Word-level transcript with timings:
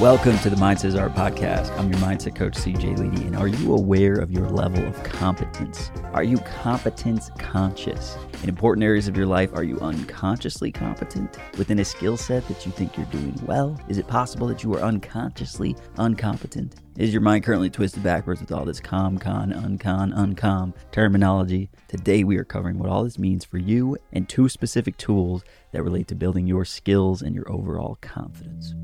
Welcome 0.00 0.38
to 0.38 0.48
the 0.48 0.56
Mindset 0.56 0.98
Art 0.98 1.14
Podcast. 1.14 1.78
I'm 1.78 1.92
your 1.92 2.00
mindset 2.00 2.34
coach, 2.34 2.54
CJ 2.54 2.96
Ledy, 2.96 3.26
and 3.26 3.36
are 3.36 3.48
you 3.48 3.74
aware 3.74 4.14
of 4.14 4.30
your 4.30 4.48
level 4.48 4.82
of 4.86 5.02
competence? 5.02 5.90
Are 6.14 6.22
you 6.22 6.38
competence 6.38 7.30
conscious? 7.38 8.16
In 8.42 8.48
important 8.48 8.82
areas 8.82 9.08
of 9.08 9.16
your 9.16 9.26
life, 9.26 9.52
are 9.52 9.62
you 9.62 9.78
unconsciously 9.80 10.72
competent 10.72 11.36
within 11.58 11.80
a 11.80 11.84
skill 11.84 12.16
set 12.16 12.48
that 12.48 12.64
you 12.64 12.72
think 12.72 12.96
you're 12.96 13.04
doing 13.08 13.38
well? 13.44 13.78
Is 13.90 13.98
it 13.98 14.06
possible 14.06 14.46
that 14.46 14.62
you 14.62 14.72
are 14.72 14.80
unconsciously 14.80 15.76
uncompetent? 15.98 16.76
Is 16.96 17.12
your 17.12 17.20
mind 17.20 17.44
currently 17.44 17.68
twisted 17.68 18.02
backwards 18.02 18.40
with 18.40 18.52
all 18.52 18.64
this 18.64 18.80
com, 18.80 19.18
con, 19.18 19.52
uncon, 19.52 20.14
uncom 20.14 20.72
terminology? 20.92 21.68
Today, 21.88 22.24
we 22.24 22.38
are 22.38 22.44
covering 22.44 22.78
what 22.78 22.88
all 22.88 23.04
this 23.04 23.18
means 23.18 23.44
for 23.44 23.58
you 23.58 23.98
and 24.14 24.26
two 24.26 24.48
specific 24.48 24.96
tools 24.96 25.44
that 25.72 25.82
relate 25.82 26.08
to 26.08 26.14
building 26.14 26.46
your 26.46 26.64
skills 26.64 27.20
and 27.20 27.34
your 27.34 27.52
overall 27.52 27.98
confidence. 28.00 28.74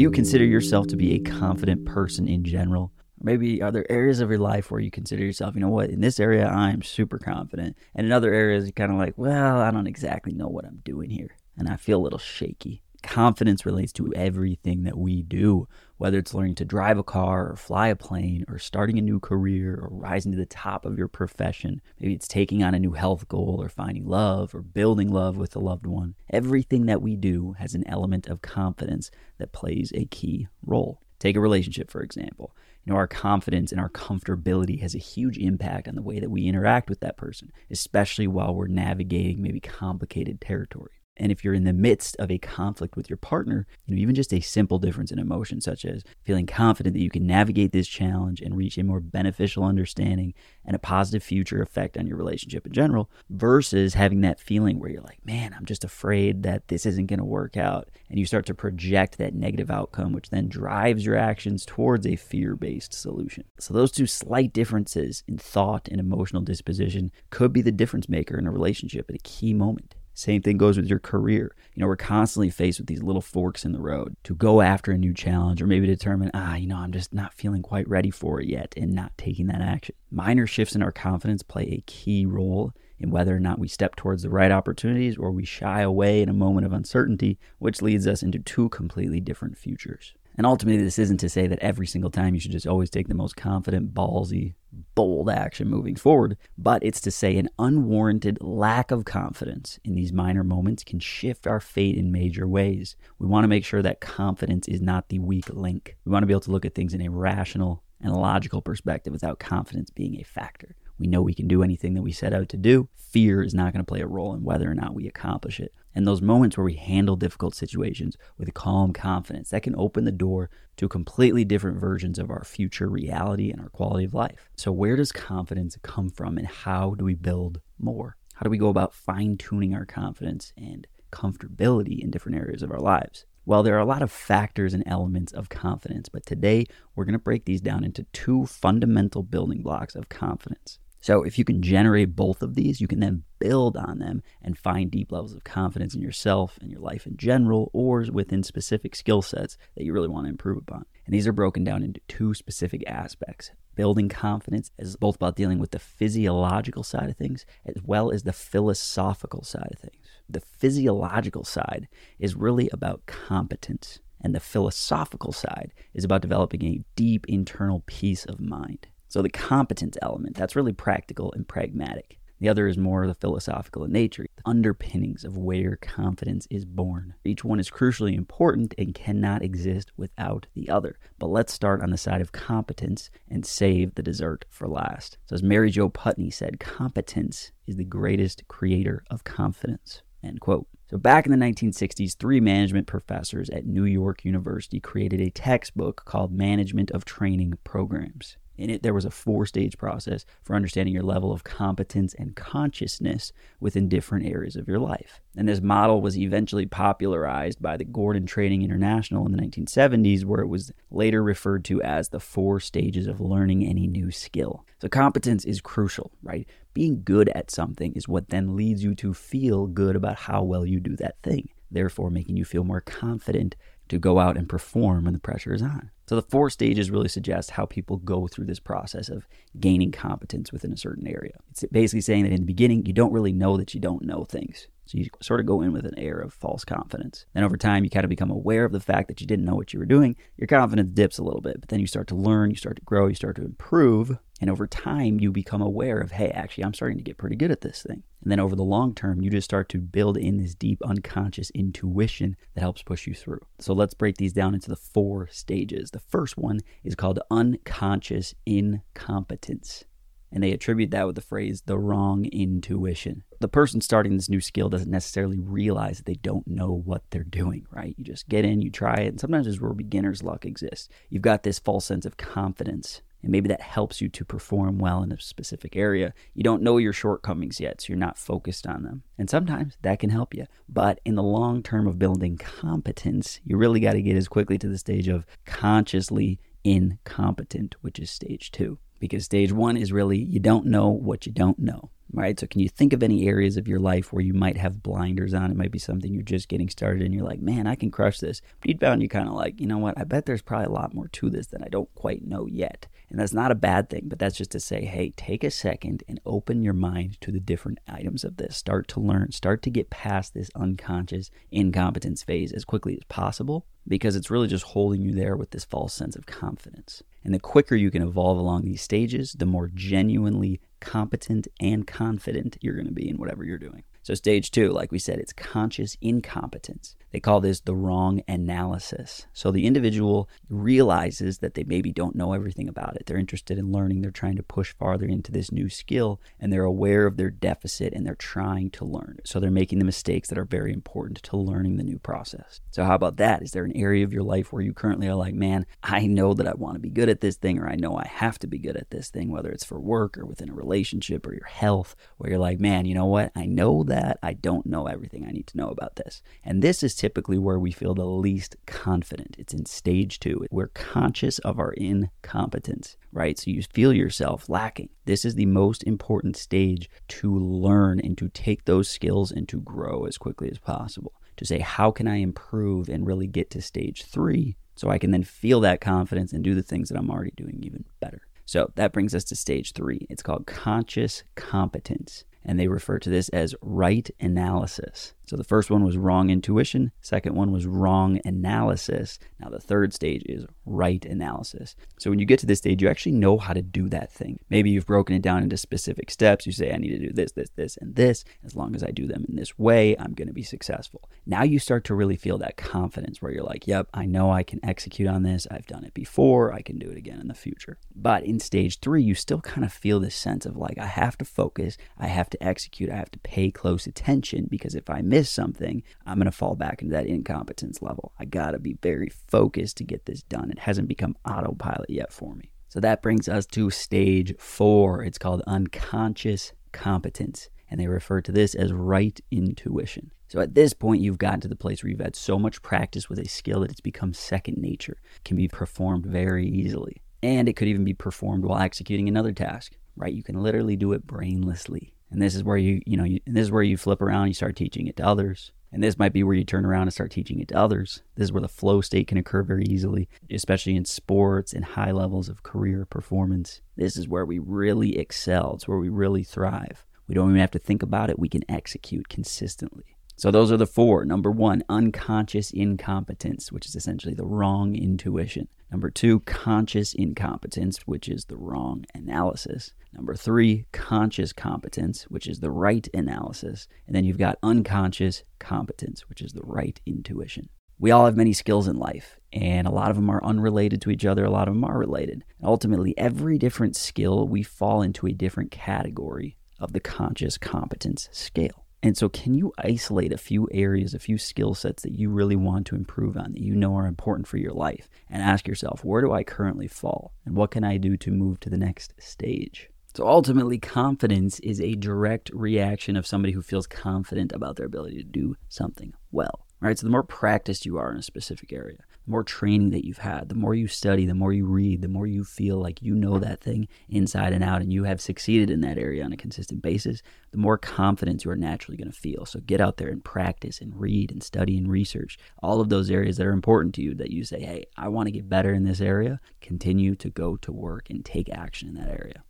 Do 0.00 0.04
you 0.04 0.10
consider 0.10 0.46
yourself 0.46 0.86
to 0.86 0.96
be 0.96 1.12
a 1.12 1.18
confident 1.18 1.84
person 1.84 2.26
in 2.26 2.42
general? 2.42 2.90
Maybe 3.20 3.60
are 3.60 3.70
there 3.70 3.84
areas 3.92 4.20
of 4.20 4.30
your 4.30 4.38
life 4.38 4.70
where 4.70 4.80
you 4.80 4.90
consider 4.90 5.22
yourself, 5.22 5.54
you 5.54 5.60
know 5.60 5.68
what, 5.68 5.90
in 5.90 6.00
this 6.00 6.18
area 6.18 6.46
I'm 6.48 6.80
super 6.80 7.18
confident, 7.18 7.76
and 7.94 8.06
in 8.06 8.10
other 8.10 8.32
areas 8.32 8.64
you're 8.64 8.72
kind 8.72 8.90
of 8.90 8.96
like, 8.96 9.12
well, 9.18 9.58
I 9.58 9.70
don't 9.70 9.86
exactly 9.86 10.32
know 10.32 10.48
what 10.48 10.64
I'm 10.64 10.80
doing 10.86 11.10
here, 11.10 11.36
and 11.58 11.68
I 11.68 11.76
feel 11.76 12.00
a 12.00 12.02
little 12.02 12.18
shaky. 12.18 12.80
Confidence 13.02 13.66
relates 13.66 13.92
to 13.94 14.12
everything 14.14 14.82
that 14.84 14.96
we 14.96 15.22
do, 15.22 15.66
whether 15.96 16.18
it's 16.18 16.34
learning 16.34 16.54
to 16.56 16.64
drive 16.64 16.98
a 16.98 17.02
car 17.02 17.50
or 17.50 17.56
fly 17.56 17.88
a 17.88 17.96
plane 17.96 18.44
or 18.48 18.58
starting 18.58 18.98
a 18.98 19.02
new 19.02 19.18
career 19.18 19.78
or 19.82 19.88
rising 19.90 20.32
to 20.32 20.38
the 20.38 20.46
top 20.46 20.84
of 20.84 20.98
your 20.98 21.08
profession. 21.08 21.80
Maybe 21.98 22.14
it's 22.14 22.28
taking 22.28 22.62
on 22.62 22.74
a 22.74 22.78
new 22.78 22.92
health 22.92 23.28
goal 23.28 23.58
or 23.60 23.68
finding 23.68 24.06
love 24.06 24.54
or 24.54 24.62
building 24.62 25.10
love 25.10 25.36
with 25.36 25.56
a 25.56 25.60
loved 25.60 25.86
one. 25.86 26.14
Everything 26.30 26.86
that 26.86 27.02
we 27.02 27.16
do 27.16 27.54
has 27.58 27.74
an 27.74 27.86
element 27.86 28.28
of 28.28 28.42
confidence 28.42 29.10
that 29.38 29.52
plays 29.52 29.92
a 29.94 30.04
key 30.04 30.48
role. 30.64 31.00
Take 31.18 31.36
a 31.36 31.40
relationship, 31.40 31.90
for 31.90 32.02
example. 32.02 32.56
You 32.84 32.92
know, 32.92 32.96
our 32.96 33.06
confidence 33.06 33.72
and 33.72 33.80
our 33.80 33.90
comfortability 33.90 34.80
has 34.80 34.94
a 34.94 34.98
huge 34.98 35.36
impact 35.36 35.86
on 35.86 35.94
the 35.94 36.02
way 36.02 36.18
that 36.18 36.30
we 36.30 36.46
interact 36.46 36.88
with 36.88 37.00
that 37.00 37.18
person, 37.18 37.52
especially 37.70 38.26
while 38.26 38.54
we're 38.54 38.68
navigating 38.68 39.42
maybe 39.42 39.60
complicated 39.60 40.40
territory. 40.40 40.92
And 41.16 41.30
if 41.30 41.44
you're 41.44 41.54
in 41.54 41.64
the 41.64 41.72
midst 41.74 42.16
of 42.18 42.30
a 42.30 42.38
conflict 42.38 42.96
with 42.96 43.10
your 43.10 43.18
partner, 43.18 43.66
you 43.84 43.94
know, 43.94 44.00
even 44.00 44.14
just 44.14 44.32
a 44.32 44.40
simple 44.40 44.78
difference 44.78 45.12
in 45.12 45.18
emotion, 45.18 45.60
such 45.60 45.84
as 45.84 46.02
feeling 46.22 46.46
confident 46.46 46.94
that 46.94 47.02
you 47.02 47.10
can 47.10 47.26
navigate 47.26 47.72
this 47.72 47.88
challenge 47.88 48.40
and 48.40 48.56
reach 48.56 48.78
a 48.78 48.84
more 48.84 49.00
beneficial 49.00 49.62
understanding 49.62 50.32
and 50.64 50.74
a 50.74 50.78
positive 50.78 51.22
future 51.22 51.60
effect 51.60 51.98
on 51.98 52.06
your 52.06 52.16
relationship 52.16 52.66
in 52.66 52.72
general, 52.72 53.10
versus 53.28 53.94
having 53.94 54.22
that 54.22 54.40
feeling 54.40 54.78
where 54.78 54.88
you're 54.88 55.02
like, 55.02 55.24
man, 55.24 55.54
I'm 55.54 55.66
just 55.66 55.84
afraid 55.84 56.42
that 56.44 56.68
this 56.68 56.86
isn't 56.86 57.06
going 57.06 57.18
to 57.18 57.24
work 57.24 57.56
out. 57.56 57.90
And 58.08 58.18
you 58.18 58.24
start 58.24 58.46
to 58.46 58.54
project 58.54 59.18
that 59.18 59.34
negative 59.34 59.70
outcome, 59.70 60.12
which 60.12 60.30
then 60.30 60.48
drives 60.48 61.04
your 61.04 61.16
actions 61.16 61.66
towards 61.66 62.06
a 62.06 62.16
fear 62.16 62.56
based 62.56 62.94
solution. 62.94 63.44
So, 63.58 63.74
those 63.74 63.92
two 63.92 64.06
slight 64.06 64.54
differences 64.54 65.22
in 65.28 65.36
thought 65.36 65.88
and 65.88 66.00
emotional 66.00 66.42
disposition 66.42 67.10
could 67.28 67.52
be 67.52 67.62
the 67.62 67.72
difference 67.72 68.08
maker 68.08 68.38
in 68.38 68.46
a 68.46 68.50
relationship 68.50 69.10
at 69.10 69.16
a 69.16 69.18
key 69.18 69.52
moment. 69.52 69.96
Same 70.20 70.42
thing 70.42 70.58
goes 70.58 70.76
with 70.76 70.86
your 70.86 70.98
career. 70.98 71.54
You 71.74 71.80
know, 71.80 71.86
we're 71.86 71.96
constantly 71.96 72.50
faced 72.50 72.78
with 72.78 72.88
these 72.88 73.02
little 73.02 73.22
forks 73.22 73.64
in 73.64 73.72
the 73.72 73.80
road 73.80 74.16
to 74.24 74.34
go 74.34 74.60
after 74.60 74.92
a 74.92 74.98
new 74.98 75.14
challenge 75.14 75.62
or 75.62 75.66
maybe 75.66 75.86
determine, 75.86 76.30
ah, 76.34 76.56
you 76.56 76.66
know, 76.66 76.76
I'm 76.76 76.92
just 76.92 77.14
not 77.14 77.32
feeling 77.32 77.62
quite 77.62 77.88
ready 77.88 78.10
for 78.10 78.38
it 78.38 78.46
yet 78.46 78.74
and 78.76 78.92
not 78.92 79.16
taking 79.16 79.46
that 79.46 79.62
action. 79.62 79.94
Minor 80.10 80.46
shifts 80.46 80.74
in 80.74 80.82
our 80.82 80.92
confidence 80.92 81.42
play 81.42 81.62
a 81.64 81.82
key 81.86 82.26
role 82.26 82.74
in 82.98 83.10
whether 83.10 83.34
or 83.34 83.40
not 83.40 83.58
we 83.58 83.66
step 83.66 83.96
towards 83.96 84.22
the 84.22 84.28
right 84.28 84.52
opportunities 84.52 85.16
or 85.16 85.30
we 85.30 85.46
shy 85.46 85.80
away 85.80 86.20
in 86.20 86.28
a 86.28 86.34
moment 86.34 86.66
of 86.66 86.74
uncertainty, 86.74 87.38
which 87.58 87.80
leads 87.80 88.06
us 88.06 88.22
into 88.22 88.38
two 88.38 88.68
completely 88.68 89.20
different 89.20 89.56
futures. 89.56 90.12
And 90.40 90.46
ultimately, 90.46 90.82
this 90.82 90.98
isn't 90.98 91.18
to 91.18 91.28
say 91.28 91.46
that 91.48 91.58
every 91.58 91.86
single 91.86 92.10
time 92.10 92.32
you 92.32 92.40
should 92.40 92.50
just 92.50 92.66
always 92.66 92.88
take 92.88 93.08
the 93.08 93.14
most 93.14 93.36
confident, 93.36 93.92
ballsy, 93.92 94.54
bold 94.94 95.28
action 95.28 95.68
moving 95.68 95.96
forward, 95.96 96.38
but 96.56 96.82
it's 96.82 97.02
to 97.02 97.10
say 97.10 97.36
an 97.36 97.50
unwarranted 97.58 98.38
lack 98.40 98.90
of 98.90 99.04
confidence 99.04 99.78
in 99.84 99.94
these 99.96 100.14
minor 100.14 100.42
moments 100.42 100.82
can 100.82 100.98
shift 100.98 101.46
our 101.46 101.60
fate 101.60 101.94
in 101.94 102.10
major 102.10 102.48
ways. 102.48 102.96
We 103.18 103.26
want 103.26 103.44
to 103.44 103.48
make 103.48 103.66
sure 103.66 103.82
that 103.82 104.00
confidence 104.00 104.66
is 104.66 104.80
not 104.80 105.10
the 105.10 105.18
weak 105.18 105.50
link. 105.50 105.98
We 106.06 106.12
want 106.12 106.22
to 106.22 106.26
be 106.26 106.32
able 106.32 106.40
to 106.40 106.52
look 106.52 106.64
at 106.64 106.74
things 106.74 106.94
in 106.94 107.02
a 107.02 107.10
rational 107.10 107.84
and 108.00 108.16
logical 108.16 108.62
perspective 108.62 109.12
without 109.12 109.40
confidence 109.40 109.90
being 109.90 110.18
a 110.18 110.24
factor. 110.24 110.74
We 110.98 111.06
know 111.06 111.20
we 111.20 111.34
can 111.34 111.48
do 111.48 111.62
anything 111.62 111.92
that 111.92 112.02
we 112.02 112.12
set 112.12 112.32
out 112.32 112.48
to 112.48 112.56
do. 112.56 112.88
Fear 112.96 113.42
is 113.42 113.52
not 113.52 113.74
going 113.74 113.84
to 113.84 113.90
play 113.90 114.00
a 114.00 114.06
role 114.06 114.32
in 114.32 114.42
whether 114.42 114.70
or 114.70 114.74
not 114.74 114.94
we 114.94 115.06
accomplish 115.06 115.60
it. 115.60 115.74
And 115.94 116.06
those 116.06 116.22
moments 116.22 116.56
where 116.56 116.64
we 116.64 116.74
handle 116.74 117.16
difficult 117.16 117.54
situations 117.54 118.16
with 118.38 118.54
calm 118.54 118.92
confidence, 118.92 119.50
that 119.50 119.62
can 119.62 119.74
open 119.76 120.04
the 120.04 120.12
door 120.12 120.50
to 120.76 120.88
completely 120.88 121.44
different 121.44 121.80
versions 121.80 122.18
of 122.18 122.30
our 122.30 122.44
future 122.44 122.88
reality 122.88 123.50
and 123.50 123.60
our 123.60 123.68
quality 123.70 124.04
of 124.04 124.14
life. 124.14 124.48
So, 124.56 124.72
where 124.72 124.96
does 124.96 125.12
confidence 125.12 125.76
come 125.82 126.08
from 126.08 126.38
and 126.38 126.46
how 126.46 126.94
do 126.94 127.04
we 127.04 127.14
build 127.14 127.60
more? 127.78 128.16
How 128.34 128.44
do 128.44 128.50
we 128.50 128.58
go 128.58 128.68
about 128.68 128.94
fine 128.94 129.36
tuning 129.36 129.74
our 129.74 129.84
confidence 129.84 130.52
and 130.56 130.86
comfortability 131.12 131.98
in 132.00 132.10
different 132.10 132.38
areas 132.38 132.62
of 132.62 132.70
our 132.70 132.80
lives? 132.80 133.26
Well, 133.44 133.62
there 133.62 133.74
are 133.74 133.80
a 133.80 133.84
lot 133.86 134.02
of 134.02 134.12
factors 134.12 134.74
and 134.74 134.84
elements 134.86 135.32
of 135.32 135.48
confidence, 135.48 136.08
but 136.08 136.24
today 136.24 136.66
we're 136.94 137.04
going 137.04 137.14
to 137.14 137.18
break 137.18 137.46
these 137.46 137.60
down 137.60 137.84
into 137.84 138.04
two 138.12 138.46
fundamental 138.46 139.22
building 139.22 139.62
blocks 139.62 139.94
of 139.94 140.08
confidence. 140.08 140.78
So 141.00 141.22
if 141.22 141.38
you 141.38 141.44
can 141.44 141.62
generate 141.62 142.14
both 142.14 142.42
of 142.42 142.54
these, 142.54 142.80
you 142.80 142.86
can 142.86 143.00
then 143.00 143.22
build 143.38 143.76
on 143.76 143.98
them 143.98 144.22
and 144.42 144.58
find 144.58 144.90
deep 144.90 145.10
levels 145.10 145.32
of 145.32 145.44
confidence 145.44 145.94
in 145.94 146.02
yourself 146.02 146.58
and 146.60 146.70
your 146.70 146.80
life 146.80 147.06
in 147.06 147.16
general, 147.16 147.70
or 147.72 148.04
within 148.12 148.42
specific 148.42 148.94
skill 148.94 149.22
sets 149.22 149.56
that 149.76 149.84
you 149.84 149.94
really 149.94 150.08
want 150.08 150.26
to 150.26 150.30
improve 150.30 150.58
upon. 150.58 150.84
And 151.06 151.14
these 151.14 151.26
are 151.26 151.32
broken 151.32 151.64
down 151.64 151.82
into 151.82 152.00
two 152.06 152.34
specific 152.34 152.84
aspects. 152.86 153.50
Building 153.76 154.10
confidence 154.10 154.70
is 154.78 154.96
both 154.96 155.16
about 155.16 155.36
dealing 155.36 155.58
with 155.58 155.70
the 155.70 155.78
physiological 155.78 156.82
side 156.82 157.08
of 157.08 157.16
things 157.16 157.46
as 157.64 157.76
well 157.82 158.10
as 158.10 158.24
the 158.24 158.32
philosophical 158.32 159.42
side 159.42 159.70
of 159.72 159.78
things. 159.78 160.04
The 160.28 160.40
physiological 160.40 161.44
side 161.44 161.88
is 162.18 162.34
really 162.34 162.68
about 162.74 163.06
competence, 163.06 164.00
and 164.20 164.34
the 164.34 164.40
philosophical 164.40 165.32
side 165.32 165.72
is 165.94 166.04
about 166.04 166.20
developing 166.20 166.62
a 166.64 166.84
deep 166.94 167.24
internal 167.26 167.82
peace 167.86 168.26
of 168.26 168.38
mind. 168.38 168.88
So 169.10 169.22
the 169.22 169.28
competence 169.28 169.98
element, 170.00 170.36
that's 170.36 170.54
really 170.54 170.72
practical 170.72 171.32
and 171.32 171.46
pragmatic. 171.46 172.20
The 172.38 172.48
other 172.48 172.68
is 172.68 172.78
more 172.78 173.02
of 173.02 173.08
the 173.08 173.16
philosophical 173.16 173.82
in 173.82 173.90
nature, 173.90 174.24
the 174.36 174.48
underpinnings 174.48 175.24
of 175.24 175.36
where 175.36 175.74
confidence 175.74 176.46
is 176.48 176.64
born. 176.64 177.14
Each 177.24 177.42
one 177.42 177.58
is 177.58 177.72
crucially 177.72 178.14
important 178.14 178.72
and 178.78 178.94
cannot 178.94 179.42
exist 179.42 179.90
without 179.96 180.46
the 180.54 180.70
other. 180.70 180.96
But 181.18 181.26
let's 181.26 181.52
start 181.52 181.82
on 181.82 181.90
the 181.90 181.98
side 181.98 182.20
of 182.20 182.30
competence 182.30 183.10
and 183.28 183.44
save 183.44 183.96
the 183.96 184.02
dessert 184.04 184.44
for 184.48 184.68
last. 184.68 185.18
So, 185.26 185.34
as 185.34 185.42
Mary 185.42 185.72
Jo 185.72 185.88
Putney 185.88 186.30
said, 186.30 186.60
competence 186.60 187.50
is 187.66 187.74
the 187.76 187.84
greatest 187.84 188.46
creator 188.46 189.02
of 189.10 189.24
confidence. 189.24 190.02
End 190.22 190.40
quote. 190.40 190.68
So, 190.88 190.98
back 190.98 191.26
in 191.26 191.32
the 191.32 191.44
1960s, 191.44 192.16
three 192.16 192.40
management 192.40 192.86
professors 192.86 193.50
at 193.50 193.66
New 193.66 193.84
York 193.84 194.24
University 194.24 194.78
created 194.78 195.20
a 195.20 195.30
textbook 195.30 196.04
called 196.04 196.32
Management 196.32 196.92
of 196.92 197.04
Training 197.04 197.58
Programs. 197.64 198.36
In 198.60 198.68
it, 198.68 198.82
there 198.82 198.92
was 198.92 199.06
a 199.06 199.10
four 199.10 199.46
stage 199.46 199.78
process 199.78 200.26
for 200.42 200.54
understanding 200.54 200.92
your 200.92 201.02
level 201.02 201.32
of 201.32 201.44
competence 201.44 202.12
and 202.12 202.36
consciousness 202.36 203.32
within 203.58 203.88
different 203.88 204.26
areas 204.26 204.54
of 204.54 204.68
your 204.68 204.78
life. 204.78 205.22
And 205.34 205.48
this 205.48 205.62
model 205.62 206.02
was 206.02 206.18
eventually 206.18 206.66
popularized 206.66 207.62
by 207.62 207.78
the 207.78 207.86
Gordon 207.86 208.26
Training 208.26 208.60
International 208.60 209.24
in 209.24 209.32
the 209.32 209.42
1970s, 209.42 210.26
where 210.26 210.40
it 210.40 210.48
was 210.48 210.72
later 210.90 211.22
referred 211.22 211.64
to 211.64 211.80
as 211.80 212.10
the 212.10 212.20
four 212.20 212.60
stages 212.60 213.06
of 213.06 213.18
learning 213.18 213.64
any 213.64 213.86
new 213.86 214.10
skill. 214.10 214.66
So, 214.82 214.88
competence 214.88 215.46
is 215.46 215.62
crucial, 215.62 216.12
right? 216.22 216.46
Being 216.74 217.00
good 217.02 217.30
at 217.30 217.50
something 217.50 217.94
is 217.94 218.08
what 218.08 218.28
then 218.28 218.56
leads 218.56 218.84
you 218.84 218.94
to 218.96 219.14
feel 219.14 219.68
good 219.68 219.96
about 219.96 220.16
how 220.16 220.42
well 220.42 220.66
you 220.66 220.80
do 220.80 220.96
that 220.96 221.16
thing, 221.22 221.48
therefore, 221.70 222.10
making 222.10 222.36
you 222.36 222.44
feel 222.44 222.64
more 222.64 222.82
confident 222.82 223.56
to 223.88 223.98
go 223.98 224.18
out 224.18 224.36
and 224.36 224.50
perform 224.50 225.04
when 225.04 225.14
the 225.14 225.18
pressure 225.18 225.54
is 225.54 225.62
on. 225.62 225.90
So 226.10 226.16
the 226.16 226.22
four 226.22 226.50
stages 226.50 226.90
really 226.90 227.06
suggest 227.06 227.52
how 227.52 227.66
people 227.66 227.98
go 227.98 228.26
through 228.26 228.46
this 228.46 228.58
process 228.58 229.08
of 229.08 229.28
gaining 229.60 229.92
competence 229.92 230.50
within 230.50 230.72
a 230.72 230.76
certain 230.76 231.06
area. 231.06 231.34
It's 231.52 231.64
basically 231.70 232.00
saying 232.00 232.24
that 232.24 232.32
in 232.32 232.40
the 232.40 232.46
beginning, 232.46 232.84
you 232.84 232.92
don't 232.92 233.12
really 233.12 233.32
know 233.32 233.56
that 233.56 233.74
you 233.74 233.80
don't 233.80 234.02
know 234.02 234.24
things. 234.24 234.66
So 234.90 234.98
you 234.98 235.06
sort 235.22 235.38
of 235.38 235.46
go 235.46 235.62
in 235.62 235.72
with 235.72 235.86
an 235.86 235.96
air 235.96 236.18
of 236.18 236.34
false 236.34 236.64
confidence. 236.64 237.24
Then 237.32 237.44
over 237.44 237.56
time, 237.56 237.84
you 237.84 237.90
kind 237.90 238.02
of 238.02 238.08
become 238.08 238.32
aware 238.32 238.64
of 238.64 238.72
the 238.72 238.80
fact 238.80 239.06
that 239.06 239.20
you 239.20 239.26
didn't 239.26 239.44
know 239.44 239.54
what 239.54 239.72
you 239.72 239.78
were 239.78 239.86
doing. 239.86 240.16
Your 240.36 240.48
confidence 240.48 240.90
dips 240.90 241.18
a 241.18 241.22
little 241.22 241.40
bit, 241.40 241.60
but 241.60 241.68
then 241.68 241.78
you 241.78 241.86
start 241.86 242.08
to 242.08 242.16
learn, 242.16 242.50
you 242.50 242.56
start 242.56 242.74
to 242.74 242.82
grow, 242.82 243.06
you 243.06 243.14
start 243.14 243.36
to 243.36 243.44
improve. 243.44 244.18
And 244.40 244.50
over 244.50 244.66
time, 244.66 245.20
you 245.20 245.30
become 245.30 245.62
aware 245.62 246.00
of, 246.00 246.10
hey, 246.10 246.30
actually, 246.30 246.64
I'm 246.64 246.74
starting 246.74 246.98
to 246.98 247.04
get 247.04 247.18
pretty 247.18 247.36
good 247.36 247.52
at 247.52 247.60
this 247.60 247.84
thing. 247.84 248.02
And 248.22 248.32
then 248.32 248.40
over 248.40 248.56
the 248.56 248.64
long 248.64 248.92
term, 248.96 249.20
you 249.20 249.30
just 249.30 249.44
start 249.44 249.68
to 249.68 249.78
build 249.78 250.16
in 250.16 250.38
this 250.38 250.56
deep 250.56 250.82
unconscious 250.84 251.50
intuition 251.50 252.36
that 252.54 252.62
helps 252.62 252.82
push 252.82 253.06
you 253.06 253.14
through. 253.14 253.42
So 253.60 253.72
let's 253.72 253.94
break 253.94 254.16
these 254.16 254.32
down 254.32 254.54
into 254.54 254.70
the 254.70 254.76
four 254.76 255.28
stages. 255.28 255.92
The 255.92 256.00
first 256.00 256.36
one 256.36 256.62
is 256.82 256.96
called 256.96 257.20
unconscious 257.30 258.34
incompetence. 258.44 259.84
And 260.32 260.42
they 260.42 260.52
attribute 260.52 260.90
that 260.90 261.06
with 261.06 261.16
the 261.16 261.22
phrase 261.22 261.62
the 261.66 261.78
wrong 261.78 262.24
intuition. 262.26 263.24
The 263.40 263.48
person 263.48 263.80
starting 263.80 264.16
this 264.16 264.28
new 264.28 264.40
skill 264.40 264.68
doesn't 264.68 264.90
necessarily 264.90 265.38
realize 265.38 265.98
that 265.98 266.06
they 266.06 266.14
don't 266.14 266.46
know 266.46 266.70
what 266.72 267.02
they're 267.10 267.24
doing, 267.24 267.66
right? 267.70 267.94
You 267.96 268.04
just 268.04 268.28
get 268.28 268.44
in, 268.44 268.62
you 268.62 268.70
try 268.70 268.96
it, 268.96 269.08
and 269.08 269.20
sometimes 269.20 269.46
there's 269.46 269.60
where 269.60 269.72
beginner's 269.72 270.22
luck 270.22 270.44
exists. 270.44 270.88
You've 271.08 271.22
got 271.22 271.42
this 271.42 271.58
false 271.58 271.84
sense 271.86 272.04
of 272.04 272.16
confidence 272.16 273.02
and 273.22 273.30
maybe 273.30 273.48
that 273.48 273.60
helps 273.60 274.00
you 274.00 274.08
to 274.08 274.24
perform 274.24 274.78
well 274.78 275.02
in 275.02 275.12
a 275.12 275.20
specific 275.20 275.76
area. 275.76 276.14
You 276.34 276.42
don't 276.42 276.62
know 276.62 276.78
your 276.78 276.92
shortcomings 276.92 277.60
yet, 277.60 277.80
so 277.80 277.88
you're 277.88 277.98
not 277.98 278.18
focused 278.18 278.66
on 278.66 278.82
them. 278.82 279.02
And 279.18 279.28
sometimes 279.28 279.76
that 279.82 279.98
can 279.98 280.10
help 280.10 280.34
you. 280.34 280.46
But 280.68 281.00
in 281.04 281.16
the 281.16 281.22
long 281.22 281.62
term 281.62 281.86
of 281.86 281.98
building 281.98 282.38
competence, 282.38 283.40
you 283.44 283.56
really 283.56 283.80
got 283.80 283.92
to 283.92 284.02
get 284.02 284.16
as 284.16 284.28
quickly 284.28 284.58
to 284.58 284.68
the 284.68 284.78
stage 284.78 285.08
of 285.08 285.26
consciously 285.44 286.38
incompetent, 286.64 287.76
which 287.80 287.98
is 287.98 288.10
stage 288.10 288.50
two. 288.50 288.78
Because 289.00 289.24
stage 289.24 289.52
one 289.52 289.76
is 289.76 289.92
really 289.92 290.18
you 290.18 290.38
don't 290.38 290.66
know 290.66 290.88
what 290.88 291.26
you 291.26 291.32
don't 291.32 291.58
know 291.58 291.90
right? 292.12 292.38
So, 292.38 292.46
can 292.46 292.60
you 292.60 292.68
think 292.68 292.92
of 292.92 293.02
any 293.02 293.28
areas 293.28 293.56
of 293.56 293.68
your 293.68 293.78
life 293.78 294.12
where 294.12 294.22
you 294.22 294.34
might 294.34 294.56
have 294.56 294.82
blinders 294.82 295.34
on? 295.34 295.50
It 295.50 295.56
might 295.56 295.70
be 295.70 295.78
something 295.78 296.12
you're 296.12 296.22
just 296.22 296.48
getting 296.48 296.68
started 296.68 297.02
and 297.02 297.14
you're 297.14 297.24
like, 297.24 297.40
man, 297.40 297.66
I 297.66 297.74
can 297.74 297.90
crush 297.90 298.18
this. 298.18 298.40
But 298.60 298.68
deep 298.68 298.80
down, 298.80 299.00
you're 299.00 299.08
kind 299.08 299.28
of 299.28 299.34
like, 299.34 299.60
you 299.60 299.66
know 299.66 299.78
what? 299.78 299.98
I 299.98 300.04
bet 300.04 300.26
there's 300.26 300.42
probably 300.42 300.66
a 300.66 300.70
lot 300.70 300.94
more 300.94 301.08
to 301.08 301.30
this 301.30 301.48
than 301.48 301.62
I 301.62 301.68
don't 301.68 301.92
quite 301.94 302.24
know 302.24 302.46
yet. 302.46 302.86
And 303.08 303.18
that's 303.18 303.32
not 303.32 303.50
a 303.50 303.56
bad 303.56 303.90
thing, 303.90 304.04
but 304.06 304.18
that's 304.18 304.36
just 304.36 304.52
to 304.52 304.60
say, 304.60 304.84
hey, 304.84 305.12
take 305.16 305.42
a 305.42 305.50
second 305.50 306.04
and 306.08 306.20
open 306.24 306.62
your 306.62 306.74
mind 306.74 307.20
to 307.22 307.32
the 307.32 307.40
different 307.40 307.78
items 307.88 308.22
of 308.22 308.36
this. 308.36 308.56
Start 308.56 308.86
to 308.88 309.00
learn, 309.00 309.32
start 309.32 309.62
to 309.62 309.70
get 309.70 309.90
past 309.90 310.32
this 310.32 310.50
unconscious 310.54 311.30
incompetence 311.50 312.22
phase 312.22 312.52
as 312.52 312.64
quickly 312.64 312.94
as 312.94 313.04
possible 313.08 313.66
because 313.88 314.14
it's 314.14 314.30
really 314.30 314.46
just 314.46 314.64
holding 314.64 315.02
you 315.02 315.12
there 315.12 315.36
with 315.36 315.50
this 315.50 315.64
false 315.64 315.92
sense 315.92 316.14
of 316.14 316.26
confidence. 316.26 317.02
And 317.22 317.34
the 317.34 317.40
quicker 317.40 317.76
you 317.76 317.90
can 317.90 318.02
evolve 318.02 318.38
along 318.38 318.62
these 318.62 318.82
stages, 318.82 319.32
the 319.32 319.46
more 319.46 319.68
genuinely 319.72 320.60
competent 320.80 321.48
and 321.60 321.86
confident 321.86 322.56
you're 322.60 322.74
going 322.74 322.86
to 322.86 322.92
be 322.92 323.08
in 323.08 323.18
whatever 323.18 323.44
you're 323.44 323.58
doing. 323.58 323.84
So, 324.02 324.14
stage 324.14 324.50
two, 324.50 324.70
like 324.70 324.92
we 324.92 324.98
said, 324.98 325.18
it's 325.18 325.32
conscious 325.32 325.96
incompetence. 326.00 326.96
They 327.12 327.20
call 327.20 327.40
this 327.40 327.60
the 327.60 327.74
wrong 327.74 328.22
analysis. 328.28 329.26
So, 329.32 329.50
the 329.50 329.66
individual 329.66 330.28
realizes 330.48 331.38
that 331.38 331.54
they 331.54 331.64
maybe 331.64 331.92
don't 331.92 332.14
know 332.14 332.32
everything 332.32 332.68
about 332.68 332.96
it. 332.96 333.04
They're 333.06 333.18
interested 333.18 333.58
in 333.58 333.72
learning, 333.72 334.00
they're 334.00 334.10
trying 334.10 334.36
to 334.36 334.42
push 334.42 334.72
farther 334.74 335.06
into 335.06 335.32
this 335.32 335.52
new 335.52 335.68
skill, 335.68 336.20
and 336.38 336.52
they're 336.52 336.64
aware 336.64 337.06
of 337.06 337.16
their 337.16 337.30
deficit 337.30 337.92
and 337.92 338.06
they're 338.06 338.14
trying 338.14 338.70
to 338.70 338.84
learn. 338.84 339.18
So, 339.24 339.38
they're 339.38 339.50
making 339.50 339.80
the 339.80 339.84
mistakes 339.84 340.28
that 340.28 340.38
are 340.38 340.44
very 340.44 340.72
important 340.72 341.22
to 341.24 341.36
learning 341.36 341.76
the 341.76 341.84
new 341.84 341.98
process. 341.98 342.60
So, 342.70 342.84
how 342.84 342.94
about 342.94 343.18
that? 343.18 343.42
Is 343.42 343.50
there 343.50 343.64
an 343.64 343.76
area 343.76 344.04
of 344.04 344.12
your 344.12 344.22
life 344.22 344.52
where 344.52 344.62
you 344.62 344.72
currently 344.72 345.08
are 345.08 345.14
like, 345.14 345.34
man, 345.34 345.66
I 345.82 346.06
know 346.06 346.32
that 346.34 346.48
I 346.48 346.54
want 346.54 346.76
to 346.76 346.80
be 346.80 346.90
good 346.90 347.08
at 347.08 347.20
this 347.20 347.36
thing, 347.36 347.58
or 347.58 347.68
I 347.68 347.76
know 347.76 347.96
I 347.96 348.06
have 348.06 348.38
to 348.38 348.46
be 348.46 348.58
good 348.58 348.76
at 348.76 348.90
this 348.90 349.10
thing, 349.10 349.30
whether 349.30 349.50
it's 349.50 349.64
for 349.64 349.78
work 349.78 350.16
or 350.16 350.24
within 350.24 350.48
a 350.48 350.54
relationship 350.54 351.26
or 351.26 351.34
your 351.34 351.44
health, 351.44 351.96
where 352.16 352.30
you're 352.30 352.38
like, 352.38 352.60
man, 352.60 352.86
you 352.86 352.94
know 352.94 353.06
what? 353.06 353.32
I 353.34 353.46
know 353.46 353.82
that 353.90 354.18
I 354.22 354.32
don't 354.32 354.66
know 354.66 354.86
everything 354.86 355.26
I 355.26 355.32
need 355.32 355.46
to 355.48 355.56
know 355.56 355.68
about 355.68 355.96
this. 355.96 356.22
And 356.44 356.62
this 356.62 356.82
is 356.82 356.94
typically 356.94 357.38
where 357.38 357.58
we 357.58 357.72
feel 357.72 357.94
the 357.94 358.04
least 358.06 358.56
confident. 358.66 359.36
It's 359.38 359.52
in 359.52 359.66
stage 359.66 360.20
two. 360.20 360.46
We're 360.50 360.68
conscious 360.68 361.38
of 361.40 361.58
our 361.58 361.72
incompetence, 361.72 362.96
right? 363.12 363.38
So 363.38 363.50
you 363.50 363.62
feel 363.62 363.92
yourself 363.92 364.48
lacking. 364.48 364.88
This 365.04 365.24
is 365.24 365.34
the 365.34 365.46
most 365.46 365.82
important 365.84 366.36
stage 366.36 366.88
to 367.08 367.36
learn 367.38 368.00
and 368.00 368.16
to 368.18 368.28
take 368.28 368.64
those 368.64 368.88
skills 368.88 369.30
and 369.30 369.48
to 369.48 369.60
grow 369.60 370.04
as 370.04 370.18
quickly 370.18 370.50
as 370.50 370.58
possible. 370.58 371.12
To 371.36 371.44
say, 371.44 371.58
how 371.58 371.90
can 371.90 372.06
I 372.06 372.16
improve 372.16 372.88
and 372.88 373.06
really 373.06 373.26
get 373.26 373.50
to 373.50 373.62
stage 373.62 374.04
three 374.04 374.56
so 374.76 374.88
I 374.88 374.98
can 374.98 375.10
then 375.10 375.24
feel 375.24 375.60
that 375.60 375.80
confidence 375.80 376.32
and 376.32 376.42
do 376.42 376.54
the 376.54 376.62
things 376.62 376.88
that 376.88 376.98
I'm 376.98 377.10
already 377.10 377.32
doing 377.36 377.60
even 377.62 377.84
better. 378.00 378.22
So 378.46 378.72
that 378.76 378.92
brings 378.92 379.14
us 379.14 379.24
to 379.24 379.36
stage 379.36 379.72
three. 379.72 380.06
It's 380.08 380.22
called 380.22 380.46
conscious 380.46 381.22
competence 381.34 382.24
and 382.44 382.58
they 382.58 382.68
refer 382.68 382.98
to 382.98 383.10
this 383.10 383.28
as 383.30 383.54
right 383.60 384.10
analysis. 384.20 385.14
So 385.30 385.36
the 385.36 385.44
first 385.44 385.70
one 385.70 385.84
was 385.84 385.96
wrong 385.96 386.28
intuition, 386.28 386.90
second 387.00 387.36
one 387.36 387.52
was 387.52 387.64
wrong 387.64 388.18
analysis. 388.24 389.16
Now 389.38 389.48
the 389.48 389.60
third 389.60 389.94
stage 389.94 390.24
is 390.26 390.44
right 390.66 391.04
analysis. 391.04 391.76
So 392.00 392.10
when 392.10 392.18
you 392.18 392.26
get 392.26 392.40
to 392.40 392.46
this 392.46 392.58
stage, 392.58 392.82
you 392.82 392.88
actually 392.88 393.12
know 393.12 393.38
how 393.38 393.52
to 393.52 393.62
do 393.62 393.88
that 393.90 394.10
thing. 394.10 394.40
Maybe 394.48 394.70
you've 394.70 394.88
broken 394.88 395.14
it 395.14 395.22
down 395.22 395.44
into 395.44 395.56
specific 395.56 396.10
steps. 396.10 396.46
You 396.46 396.52
say, 396.52 396.72
I 396.72 396.78
need 396.78 396.98
to 396.98 396.98
do 396.98 397.12
this, 397.12 397.30
this, 397.30 397.48
this, 397.54 397.76
and 397.76 397.94
this. 397.94 398.24
As 398.44 398.56
long 398.56 398.74
as 398.74 398.82
I 398.82 398.90
do 398.90 399.06
them 399.06 399.24
in 399.28 399.36
this 399.36 399.56
way, 399.56 399.96
I'm 400.00 400.14
going 400.14 400.26
to 400.26 400.34
be 400.34 400.42
successful. 400.42 401.08
Now 401.26 401.44
you 401.44 401.60
start 401.60 401.84
to 401.84 401.94
really 401.94 402.16
feel 402.16 402.38
that 402.38 402.56
confidence 402.56 403.22
where 403.22 403.30
you're 403.30 403.44
like, 403.44 403.68
yep, 403.68 403.86
I 403.94 404.06
know 404.06 404.32
I 404.32 404.42
can 404.42 404.58
execute 404.64 405.08
on 405.08 405.22
this. 405.22 405.46
I've 405.48 405.68
done 405.68 405.84
it 405.84 405.94
before. 405.94 406.52
I 406.52 406.62
can 406.62 406.76
do 406.76 406.90
it 406.90 406.98
again 406.98 407.20
in 407.20 407.28
the 407.28 407.34
future. 407.34 407.78
But 407.94 408.24
in 408.24 408.40
stage 408.40 408.80
three, 408.80 409.04
you 409.04 409.14
still 409.14 409.40
kind 409.40 409.64
of 409.64 409.72
feel 409.72 410.00
this 410.00 410.16
sense 410.16 410.44
of 410.44 410.56
like, 410.56 410.76
I 410.76 410.86
have 410.86 411.16
to 411.18 411.24
focus, 411.24 411.76
I 411.96 412.08
have 412.08 412.30
to 412.30 412.42
execute, 412.42 412.90
I 412.90 412.96
have 412.96 413.12
to 413.12 413.20
pay 413.20 413.52
close 413.52 413.86
attention 413.86 414.48
because 414.50 414.74
if 414.74 414.90
I 414.90 415.02
miss 415.02 415.19
miss 415.20 415.30
something, 415.30 415.82
I'm 416.06 416.16
going 416.16 416.24
to 416.24 416.32
fall 416.32 416.54
back 416.54 416.80
into 416.80 416.94
that 416.94 417.06
incompetence 417.06 417.82
level. 417.82 418.12
I 418.18 418.24
got 418.24 418.52
to 418.52 418.58
be 418.58 418.78
very 418.80 419.10
focused 419.10 419.76
to 419.76 419.84
get 419.84 420.06
this 420.06 420.22
done. 420.22 420.50
It 420.50 420.60
hasn't 420.60 420.88
become 420.88 421.14
autopilot 421.28 421.90
yet 421.90 422.10
for 422.10 422.34
me. 422.34 422.50
So 422.70 422.80
that 422.80 423.02
brings 423.02 423.28
us 423.28 423.44
to 423.48 423.68
stage 423.68 424.34
four. 424.38 425.04
It's 425.04 425.18
called 425.18 425.42
unconscious 425.46 426.54
competence. 426.72 427.50
And 427.70 427.78
they 427.78 427.86
refer 427.86 428.22
to 428.22 428.32
this 428.32 428.54
as 428.54 428.72
right 428.72 429.20
intuition. 429.30 430.10
So 430.28 430.40
at 430.40 430.54
this 430.54 430.72
point, 430.72 431.02
you've 431.02 431.18
gotten 431.18 431.40
to 431.40 431.48
the 431.48 431.56
place 431.56 431.82
where 431.82 431.90
you've 431.90 432.00
had 432.00 432.16
so 432.16 432.38
much 432.38 432.62
practice 432.62 433.10
with 433.10 433.18
a 433.18 433.28
skill 433.28 433.60
that 433.60 433.70
it's 433.70 433.82
become 433.82 434.14
second 434.14 434.56
nature, 434.56 434.96
can 435.26 435.36
be 435.36 435.48
performed 435.48 436.06
very 436.06 436.48
easily. 436.48 437.02
And 437.22 437.46
it 437.46 437.56
could 437.56 437.68
even 437.68 437.84
be 437.84 437.92
performed 437.92 438.46
while 438.46 438.62
executing 438.62 439.06
another 439.06 439.32
task, 439.32 439.76
right? 439.96 440.14
You 440.14 440.22
can 440.22 440.42
literally 440.42 440.76
do 440.76 440.94
it 440.94 441.06
brainlessly. 441.06 441.92
And 442.10 442.20
this 442.20 442.34
is 442.34 442.44
where 442.44 442.56
you, 442.56 442.80
you 442.86 442.96
know, 442.96 443.04
you, 443.04 443.20
this 443.26 443.44
is 443.44 443.50
where 443.50 443.62
you 443.62 443.76
flip 443.76 444.02
around, 444.02 444.28
you 444.28 444.34
start 444.34 444.56
teaching 444.56 444.86
it 444.86 444.96
to 444.96 445.06
others. 445.06 445.52
And 445.72 445.82
this 445.82 445.98
might 445.98 446.12
be 446.12 446.24
where 446.24 446.34
you 446.34 446.44
turn 446.44 446.66
around 446.66 446.82
and 446.82 446.92
start 446.92 447.12
teaching 447.12 447.38
it 447.38 447.48
to 447.48 447.56
others. 447.56 448.02
This 448.16 448.24
is 448.24 448.32
where 448.32 448.40
the 448.40 448.48
flow 448.48 448.80
state 448.80 449.06
can 449.06 449.18
occur 449.18 449.44
very 449.44 449.64
easily, 449.64 450.08
especially 450.28 450.74
in 450.74 450.84
sports 450.84 451.52
and 451.52 451.64
high 451.64 451.92
levels 451.92 452.28
of 452.28 452.42
career 452.42 452.84
performance. 452.84 453.60
This 453.76 453.96
is 453.96 454.08
where 454.08 454.26
we 454.26 454.40
really 454.40 454.98
excel. 454.98 455.54
It's 455.54 455.68
where 455.68 455.78
we 455.78 455.88
really 455.88 456.24
thrive. 456.24 456.84
We 457.06 457.14
don't 457.14 457.30
even 457.30 457.40
have 457.40 457.52
to 457.52 457.58
think 457.58 457.82
about 457.82 458.10
it, 458.10 458.18
we 458.18 458.28
can 458.28 458.42
execute 458.48 459.08
consistently. 459.08 459.96
So 460.16 460.30
those 460.30 460.52
are 460.52 460.56
the 460.56 460.66
four. 460.66 461.04
Number 461.04 461.30
one, 461.30 461.64
unconscious 461.68 462.50
incompetence, 462.50 463.50
which 463.50 463.66
is 463.66 463.74
essentially 463.74 464.14
the 464.14 464.26
wrong 464.26 464.76
intuition. 464.76 465.48
Number 465.70 465.90
two, 465.90 466.20
conscious 466.20 466.94
incompetence, 466.94 467.78
which 467.86 468.08
is 468.08 468.24
the 468.24 468.36
wrong 468.36 468.84
analysis. 468.94 469.72
Number 469.92 470.14
three, 470.14 470.66
conscious 470.72 471.32
competence, 471.32 472.04
which 472.04 472.26
is 472.26 472.40
the 472.40 472.50
right 472.50 472.88
analysis. 472.92 473.68
And 473.86 473.94
then 473.94 474.04
you've 474.04 474.18
got 474.18 474.38
unconscious 474.42 475.22
competence, 475.38 476.08
which 476.08 476.20
is 476.20 476.32
the 476.32 476.42
right 476.42 476.80
intuition. 476.86 477.48
We 477.78 477.92
all 477.92 478.04
have 478.04 478.16
many 478.16 478.32
skills 478.34 478.68
in 478.68 478.76
life, 478.76 479.18
and 479.32 479.66
a 479.66 479.70
lot 479.70 479.90
of 479.90 479.96
them 479.96 480.10
are 480.10 480.22
unrelated 480.22 480.82
to 480.82 480.90
each 480.90 481.06
other, 481.06 481.24
a 481.24 481.30
lot 481.30 481.48
of 481.48 481.54
them 481.54 481.64
are 481.64 481.78
related. 481.78 482.24
Ultimately, 482.42 482.92
every 482.98 483.38
different 483.38 483.74
skill, 483.74 484.28
we 484.28 484.42
fall 484.42 484.82
into 484.82 485.06
a 485.06 485.12
different 485.12 485.50
category 485.50 486.36
of 486.58 486.74
the 486.74 486.80
conscious 486.80 487.38
competence 487.38 488.10
scale. 488.12 488.66
And 488.82 488.96
so, 488.96 489.10
can 489.10 489.34
you 489.34 489.52
isolate 489.58 490.12
a 490.12 490.18
few 490.18 490.48
areas, 490.52 490.94
a 490.94 490.98
few 490.98 491.18
skill 491.18 491.54
sets 491.54 491.82
that 491.82 491.98
you 491.98 492.08
really 492.08 492.36
want 492.36 492.66
to 492.68 492.76
improve 492.76 493.16
on 493.16 493.32
that 493.32 493.42
you 493.42 493.54
know 493.54 493.74
are 493.76 493.86
important 493.86 494.26
for 494.26 494.38
your 494.38 494.52
life 494.52 494.88
and 495.10 495.22
ask 495.22 495.46
yourself, 495.46 495.84
where 495.84 496.00
do 496.00 496.12
I 496.12 496.24
currently 496.24 496.66
fall? 496.66 497.12
And 497.26 497.36
what 497.36 497.50
can 497.50 497.62
I 497.62 497.76
do 497.76 497.98
to 497.98 498.10
move 498.10 498.40
to 498.40 498.50
the 498.50 498.56
next 498.56 498.94
stage? 498.98 499.68
So, 499.94 500.06
ultimately, 500.06 500.58
confidence 500.58 501.40
is 501.40 501.60
a 501.60 501.74
direct 501.74 502.30
reaction 502.32 502.96
of 502.96 503.06
somebody 503.06 503.34
who 503.34 503.42
feels 503.42 503.66
confident 503.66 504.32
about 504.32 504.56
their 504.56 504.66
ability 504.66 504.96
to 504.96 505.04
do 505.04 505.36
something 505.48 505.92
well. 506.10 506.46
Right? 506.60 506.78
So, 506.78 506.86
the 506.86 506.92
more 506.92 507.02
practiced 507.02 507.66
you 507.66 507.76
are 507.76 507.90
in 507.90 507.98
a 507.98 508.02
specific 508.02 508.50
area, 508.50 508.78
the 509.04 509.10
more 509.10 509.24
training 509.24 509.70
that 509.70 509.84
you've 509.84 509.98
had, 509.98 510.28
the 510.28 510.34
more 510.34 510.54
you 510.54 510.68
study, 510.68 511.06
the 511.06 511.14
more 511.14 511.32
you 511.32 511.46
read, 511.46 511.82
the 511.82 511.88
more 511.88 512.06
you 512.06 512.24
feel 512.24 512.58
like 512.58 512.82
you 512.82 512.94
know 512.94 513.18
that 513.18 513.40
thing 513.40 513.68
inside 513.88 514.32
and 514.32 514.44
out 514.44 514.62
and 514.62 514.72
you 514.72 514.84
have 514.84 515.00
succeeded 515.00 515.50
in 515.50 515.60
that 515.62 515.78
area 515.78 516.04
on 516.04 516.12
a 516.12 516.16
consistent 516.16 516.62
basis, 516.62 517.02
the 517.32 517.38
more 517.38 517.58
confidence 517.58 518.24
you 518.24 518.30
are 518.30 518.36
naturally 518.36 518.76
going 518.76 518.90
to 518.90 518.98
feel. 518.98 519.24
So 519.24 519.40
get 519.40 519.60
out 519.60 519.76
there 519.76 519.88
and 519.88 520.04
practice 520.04 520.60
and 520.60 520.78
read 520.78 521.10
and 521.10 521.22
study 521.22 521.56
and 521.56 521.70
research 521.70 522.18
all 522.42 522.60
of 522.60 522.68
those 522.68 522.90
areas 522.90 523.16
that 523.16 523.26
are 523.26 523.32
important 523.32 523.74
to 523.76 523.82
you 523.82 523.94
that 523.94 524.10
you 524.10 524.24
say, 524.24 524.40
hey, 524.40 524.64
I 524.76 524.88
want 524.88 525.06
to 525.06 525.12
get 525.12 525.28
better 525.28 525.52
in 525.52 525.64
this 525.64 525.80
area. 525.80 526.20
Continue 526.40 526.94
to 526.96 527.10
go 527.10 527.36
to 527.36 527.52
work 527.52 527.90
and 527.90 528.04
take 528.04 528.28
action 528.30 528.68
in 528.68 528.74
that 528.74 528.90
area. 528.90 529.22